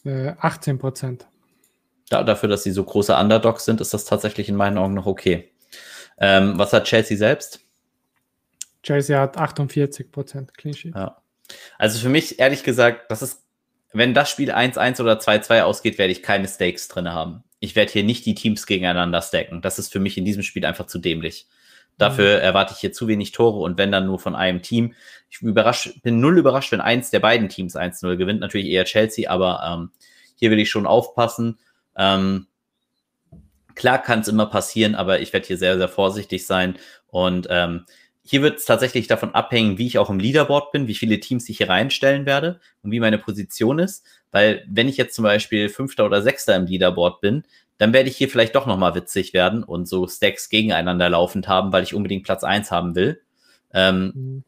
äh, 0.05 0.33
18 0.39 0.79
Prozent. 0.79 1.27
Da, 2.11 2.23
dafür, 2.23 2.49
dass 2.49 2.63
sie 2.63 2.71
so 2.71 2.85
große 2.85 3.17
Underdogs 3.17 3.65
sind, 3.65 3.81
ist 3.81 3.95
das 3.95 4.05
tatsächlich 4.05 4.49
in 4.49 4.57
meinen 4.57 4.79
Augen 4.79 4.95
noch 4.95 5.07
okay. 5.07 5.51
Ähm, 6.19 6.59
was 6.59 6.73
hat 6.73 6.85
Chelsea 6.85 7.17
selbst? 7.17 7.61
Chelsea 8.83 9.19
hat 9.19 9.39
48 9.39 10.13
Prozent 10.13 10.57
Clean 10.57 10.75
Sheet. 10.75 10.95
Ja. 10.95 11.24
Also 11.79 11.99
für 11.99 12.09
mich, 12.09 12.39
ehrlich 12.39 12.63
gesagt, 12.63 13.11
das 13.11 13.23
ist, 13.23 13.43
wenn 13.93 14.15
das 14.15 14.31
Spiel 14.31 14.51
1-1 14.51 15.01
oder 15.01 15.19
2-2 15.19 15.63
ausgeht, 15.63 15.99
werde 15.99 16.13
ich 16.13 16.23
keine 16.23 16.49
Stakes 16.49 16.89
drin 16.89 17.13
haben. 17.13 17.45
Ich 17.61 17.77
werde 17.77 17.93
hier 17.93 18.05
nicht 18.05 18.27
die 18.27 18.35
Teams 18.35 18.67
gegeneinander 18.67 19.23
stacken. 19.23 19.63
Das 19.63 19.79
ist 19.79 19.93
für 19.93 20.01
mich 20.01 20.19
in 20.19 20.25
diesem 20.25 20.43
Spiel 20.43 20.65
einfach 20.65 20.87
zu 20.87 20.99
dämlich. 20.99 21.47
Dafür 21.97 22.39
mhm. 22.39 22.43
erwarte 22.43 22.73
ich 22.75 22.81
hier 22.81 22.93
zu 22.93 23.07
wenig 23.07 23.33
Tore 23.33 23.61
und 23.61 23.79
wenn 23.79 23.93
dann 23.93 24.07
nur 24.07 24.19
von 24.19 24.35
einem 24.35 24.63
Team. 24.63 24.95
Ich 25.31 25.41
überrasch, 25.43 25.95
bin 26.03 26.21
null 26.21 26.39
überrascht, 26.39 26.73
wenn 26.73 26.81
eins 26.81 27.11
der 27.11 27.21
beiden 27.21 27.49
Teams 27.49 27.77
1-0 27.77 28.17
gewinnt. 28.17 28.41
Natürlich 28.41 28.69
eher 28.69 28.85
Chelsea, 28.85 29.31
aber 29.31 29.63
ähm, 29.67 29.91
hier 30.35 30.51
will 30.51 30.59
ich 30.59 30.71
schon 30.71 30.87
aufpassen. 30.87 31.59
Ähm, 31.97 32.49
klar 33.75 34.03
kann 34.03 34.21
es 34.21 34.29
immer 34.29 34.47
passieren, 34.47 34.95
aber 34.95 35.21
ich 35.21 35.33
werde 35.33 35.47
hier 35.47 35.59
sehr, 35.59 35.79
sehr 35.79 35.89
vorsichtig 35.89 36.47
sein. 36.47 36.77
Und 37.07 37.47
ähm, 37.51 37.87
hier 38.27 38.41
wird 38.41 38.59
es 38.59 38.65
tatsächlich 38.65 39.07
davon 39.07 39.35
abhängen, 39.35 39.77
wie 39.77 39.87
ich 39.87 39.99
auch 39.99 40.09
im 40.09 40.19
Leaderboard 40.19 40.73
bin, 40.73 40.89
wie 40.89 40.95
viele 40.95 41.21
Teams 41.21 41.49
ich 41.49 41.59
hier 41.59 41.69
reinstellen 41.69 42.25
werde 42.25 42.59
und 42.83 42.91
wie 42.91 43.01
meine 43.01 43.19
Position 43.19 43.79
ist. 43.79 44.05
Weil 44.31 44.65
wenn 44.67 44.89
ich 44.89 44.97
jetzt 44.97 45.15
zum 45.15 45.25
Beispiel 45.25 45.69
Fünfter 45.69 46.07
oder 46.07 46.23
Sechster 46.23 46.57
im 46.57 46.67
Leaderboard 46.67 47.21
bin, 47.21 47.45
dann 47.77 47.93
werde 47.93 48.09
ich 48.09 48.17
hier 48.17 48.31
vielleicht 48.31 48.55
doch 48.55 48.67
nochmal 48.67 48.95
witzig 48.95 49.35
werden 49.35 49.63
und 49.63 49.87
so 49.87 50.07
Stacks 50.07 50.49
gegeneinander 50.49 51.11
laufend 51.11 51.49
haben, 51.49 51.73
weil 51.73 51.83
ich 51.83 51.95
unbedingt 51.95 52.25
Platz 52.25 52.45
eins 52.45 52.71
haben 52.71 52.95
will. 52.95 53.21
Ähm, 53.75 54.13
mhm. 54.15 54.45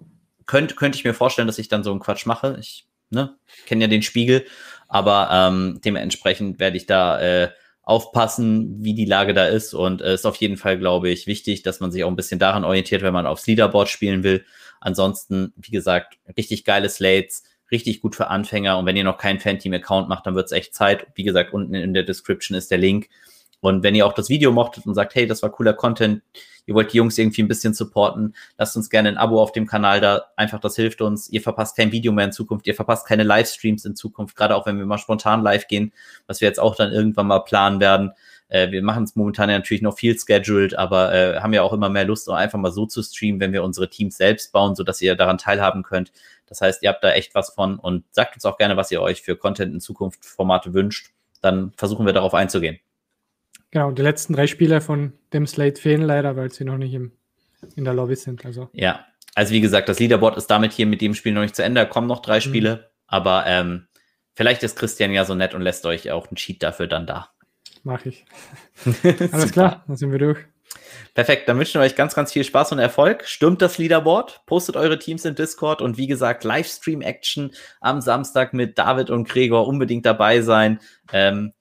Könnte 0.47 0.75
könnt 0.75 0.97
ich 0.97 1.05
mir 1.05 1.15
vorstellen, 1.15 1.49
dass 1.49 1.59
ich 1.59 1.69
dann 1.69 1.85
so 1.85 1.91
einen 1.91 2.01
Quatsch 2.01 2.25
mache. 2.25 2.57
Ich 2.59 2.87
ne, 3.11 3.37
kenne 3.67 3.85
ja 3.85 3.89
den 3.89 4.03
Spiegel, 4.03 4.47
aber 4.89 5.29
ähm, 5.31 5.81
dementsprechend 5.85 6.59
werde 6.61 6.79
ich 6.79 6.87
da 6.87 7.21
äh, 7.21 7.51
aufpassen, 7.87 8.83
wie 8.83 8.95
die 8.95 9.05
Lage 9.05 9.33
da 9.33 9.47
ist. 9.47 9.73
Und 9.73 10.03
es 10.03 10.09
äh, 10.09 10.15
ist 10.15 10.27
auf 10.27 10.37
jeden 10.37 10.57
Fall, 10.57 10.77
glaube 10.77 11.09
ich, 11.09 11.27
wichtig, 11.27 11.63
dass 11.63 11.81
man 11.81 11.93
sich 11.93 12.05
auch 12.05 12.11
ein 12.11 12.17
bisschen 12.17 12.41
daran 12.41 12.65
orientiert, 12.65 13.01
wenn 13.01 13.15
man 13.15 13.27
aufs 13.27 13.47
Leaderboard 13.47 13.89
spielen 13.89 14.25
will. 14.25 14.45
Ansonsten, 14.81 15.55
wie 15.57 15.71
gesagt, 15.71 16.19
richtig 16.37 16.65
geile 16.65 16.89
Slates, 16.89 17.45
richtig 17.71 18.01
gut 18.01 18.17
für 18.17 18.27
Anfänger. 18.27 18.77
Und 18.77 18.87
wenn 18.87 18.97
ihr 18.97 19.05
noch 19.05 19.19
keinen 19.19 19.39
Fan-Team-Account 19.39 20.09
macht, 20.09 20.27
dann 20.27 20.35
wird 20.35 20.47
es 20.47 20.53
echt 20.53 20.75
Zeit. 20.75 21.07
Wie 21.15 21.23
gesagt, 21.23 21.55
unten 21.55 21.75
in 21.75 21.95
der 21.95 22.03
Description 22.03 22.59
ist 22.59 22.73
der 22.73 22.79
Link. 22.79 23.09
Und 23.61 23.83
wenn 23.83 23.95
ihr 23.95 24.07
auch 24.07 24.13
das 24.13 24.29
Video 24.29 24.53
mochtet 24.53 24.87
und 24.87 24.95
sagt, 24.95 25.15
hey, 25.15 25.27
das 25.27 25.43
war 25.43 25.51
cooler 25.51 25.73
Content, 25.73 26.23
ihr 26.67 26.75
wollt 26.75 26.93
die 26.93 26.99
Jungs 26.99 27.17
irgendwie 27.17 27.43
ein 27.43 27.49
bisschen 27.49 27.75
supporten, 27.75 28.35
lasst 28.59 28.77
uns 28.77 28.91
gerne 28.91 29.09
ein 29.09 29.17
Abo 29.17 29.41
auf 29.41 29.53
dem 29.53 29.67
Kanal 29.67 30.01
da. 30.01 30.27
Einfach, 30.37 30.61
das 30.61 30.77
hilft 30.77 31.01
uns. 31.01 31.29
Ihr 31.31 31.41
verpasst 31.41 31.77
kein 31.77 31.93
Video 31.93 32.13
mehr 32.13 32.27
in 32.27 32.33
Zukunft. 32.33 32.67
Ihr 32.67 32.75
verpasst 32.75 33.07
keine 33.07 33.23
Livestreams 33.23 33.85
in 33.85 33.97
Zukunft, 33.97 34.37
gerade 34.37 34.57
auch 34.57 34.67
wenn 34.67 34.79
wir 34.79 34.87
mal 34.87 34.99
spontan 34.99 35.43
live 35.43 35.69
gehen, 35.69 35.93
was 36.27 36.41
wir 36.41 36.49
jetzt 36.49 36.61
auch 36.61 36.77
dann 36.77 36.93
irgendwann 36.93 37.27
mal 37.27 37.41
planen 37.41 37.81
werden. 37.81 38.13
Äh, 38.49 38.71
wir 38.71 38.83
machen 38.83 39.05
es 39.05 39.17
momentan 39.17 39.51
ja 39.51 39.59
natürlich 39.59 39.83
noch 39.83 39.97
viel 39.97 40.19
scheduled, 40.19 40.77
aber 40.77 41.13
äh, 41.13 41.41
haben 41.41 41.53
ja 41.53 41.63
auch 41.63 41.73
immer 41.73 41.89
mehr 41.89 42.05
Lust, 42.05 42.29
einfach 42.29 42.59
mal 42.59 42.73
so 42.73 42.87
zu 42.87 43.03
streamen, 43.03 43.41
wenn 43.41 43.53
wir 43.53 43.65
unsere 43.65 43.89
Teams 43.89 44.17
selbst 44.17 44.53
bauen, 44.53 44.75
sodass 44.75 45.01
ihr 45.01 45.17
daran 45.17 45.39
teilhaben 45.39 45.83
könnt. 45.83 46.13
Das 46.47 46.61
heißt, 46.61 46.83
ihr 46.83 46.91
habt 46.91 47.03
da 47.03 47.13
echt 47.13 47.35
was 47.35 47.51
von 47.51 47.79
und 47.79 48.05
sagt 48.13 48.35
uns 48.37 48.45
auch 48.45 48.57
gerne, 48.57 48.77
was 48.77 48.91
ihr 48.91 49.03
euch 49.03 49.23
für 49.23 49.37
Content 49.37 49.75
in 49.75 49.81
Zukunft 49.81 50.25
Formate 50.25 50.75
wünscht. 50.75 51.11
Dann 51.43 51.73
versuchen 51.77 52.07
wir 52.07 52.13
darauf 52.13 52.35
einzugehen. 52.35 52.79
Genau, 53.77 53.91
die 53.91 54.01
letzten 54.01 54.33
drei 54.33 54.47
Spiele 54.47 54.81
von 54.81 55.13
dem 55.35 55.47
Slate 55.47 55.79
fehlen 55.79 56.01
leider, 56.01 56.35
weil 56.35 56.51
sie 56.51 56.65
noch 56.65 56.79
nicht 56.79 56.95
im, 56.95 57.13
in 57.75 57.85
der 57.85 57.93
Lobby 57.93 58.17
sind. 58.17 58.47
Also. 58.47 58.71
Ja, 58.73 59.05
also 59.35 59.53
wie 59.53 59.61
gesagt, 59.61 59.91
das 59.91 59.99
Leaderboard 59.99 60.39
ist 60.39 60.47
damit 60.47 60.73
hier 60.73 60.87
mit 60.87 61.03
dem 61.03 61.13
Spiel 61.13 61.35
noch 61.35 61.43
nicht 61.43 61.55
zu 61.55 61.63
Ende. 61.63 61.83
Da 61.83 61.85
kommen 61.85 62.07
noch 62.07 62.23
drei 62.23 62.37
mhm. 62.37 62.41
Spiele, 62.41 62.91
aber 63.07 63.45
ähm, 63.47 63.87
vielleicht 64.33 64.63
ist 64.63 64.79
Christian 64.79 65.13
ja 65.13 65.27
so 65.27 65.35
nett 65.35 65.53
und 65.53 65.61
lässt 65.61 65.85
euch 65.85 66.11
auch 66.11 66.29
einen 66.29 66.37
Cheat 66.37 66.63
dafür 66.63 66.87
dann 66.87 67.07
da. 67.07 67.29
Mach 67.83 68.07
ich. 68.07 68.25
Alles 69.31 69.53
klar, 69.53 69.85
dann 69.87 69.97
sind 69.97 70.11
wir 70.11 70.21
durch. 70.21 70.39
Perfekt, 71.13 71.47
dann 71.47 71.59
wünschen 71.59 71.79
wir 71.79 71.85
euch 71.85 71.97
ganz, 71.97 72.15
ganz 72.15 72.33
viel 72.33 72.45
Spaß 72.45 72.73
und 72.73 72.79
Erfolg. 72.79 73.27
Stürmt 73.27 73.61
das 73.61 73.77
Leaderboard, 73.77 74.41
postet 74.47 74.77
eure 74.77 74.99
Teams 74.99 75.27
in 75.27 75.35
Discord 75.35 75.83
und 75.83 75.99
wie 75.99 76.07
gesagt, 76.07 76.45
Livestream-Action 76.45 77.51
am 77.83 78.01
Samstag 78.01 78.55
mit 78.55 78.79
David 78.79 79.11
und 79.11 79.29
Gregor 79.29 79.69
unbedingt 79.69 80.07
dabei 80.07 80.41
sein. 80.41 80.81
Ähm, 81.13 81.53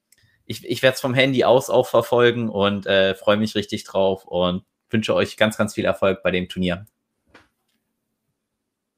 ich, 0.46 0.66
ich 0.66 0.82
werde 0.82 0.96
es 0.96 1.02
vom 1.02 1.14
Handy 1.14 1.44
aus 1.44 1.70
auch 1.70 1.88
verfolgen 1.88 2.50
und 2.50 2.86
äh, 2.86 3.16
freue 3.16 3.38
mich 3.38 3.56
richtig 3.56 3.84
drauf 3.84 4.26
und 4.26 4.64
wünsche 4.90 5.14
euch 5.16 5.38
ganz, 5.38 5.58
ganz 5.58 5.74
viel 5.74 5.86
Erfolg 5.86 6.24
bei 6.24 6.32
dem 6.32 6.48
Turnier. 6.48 6.86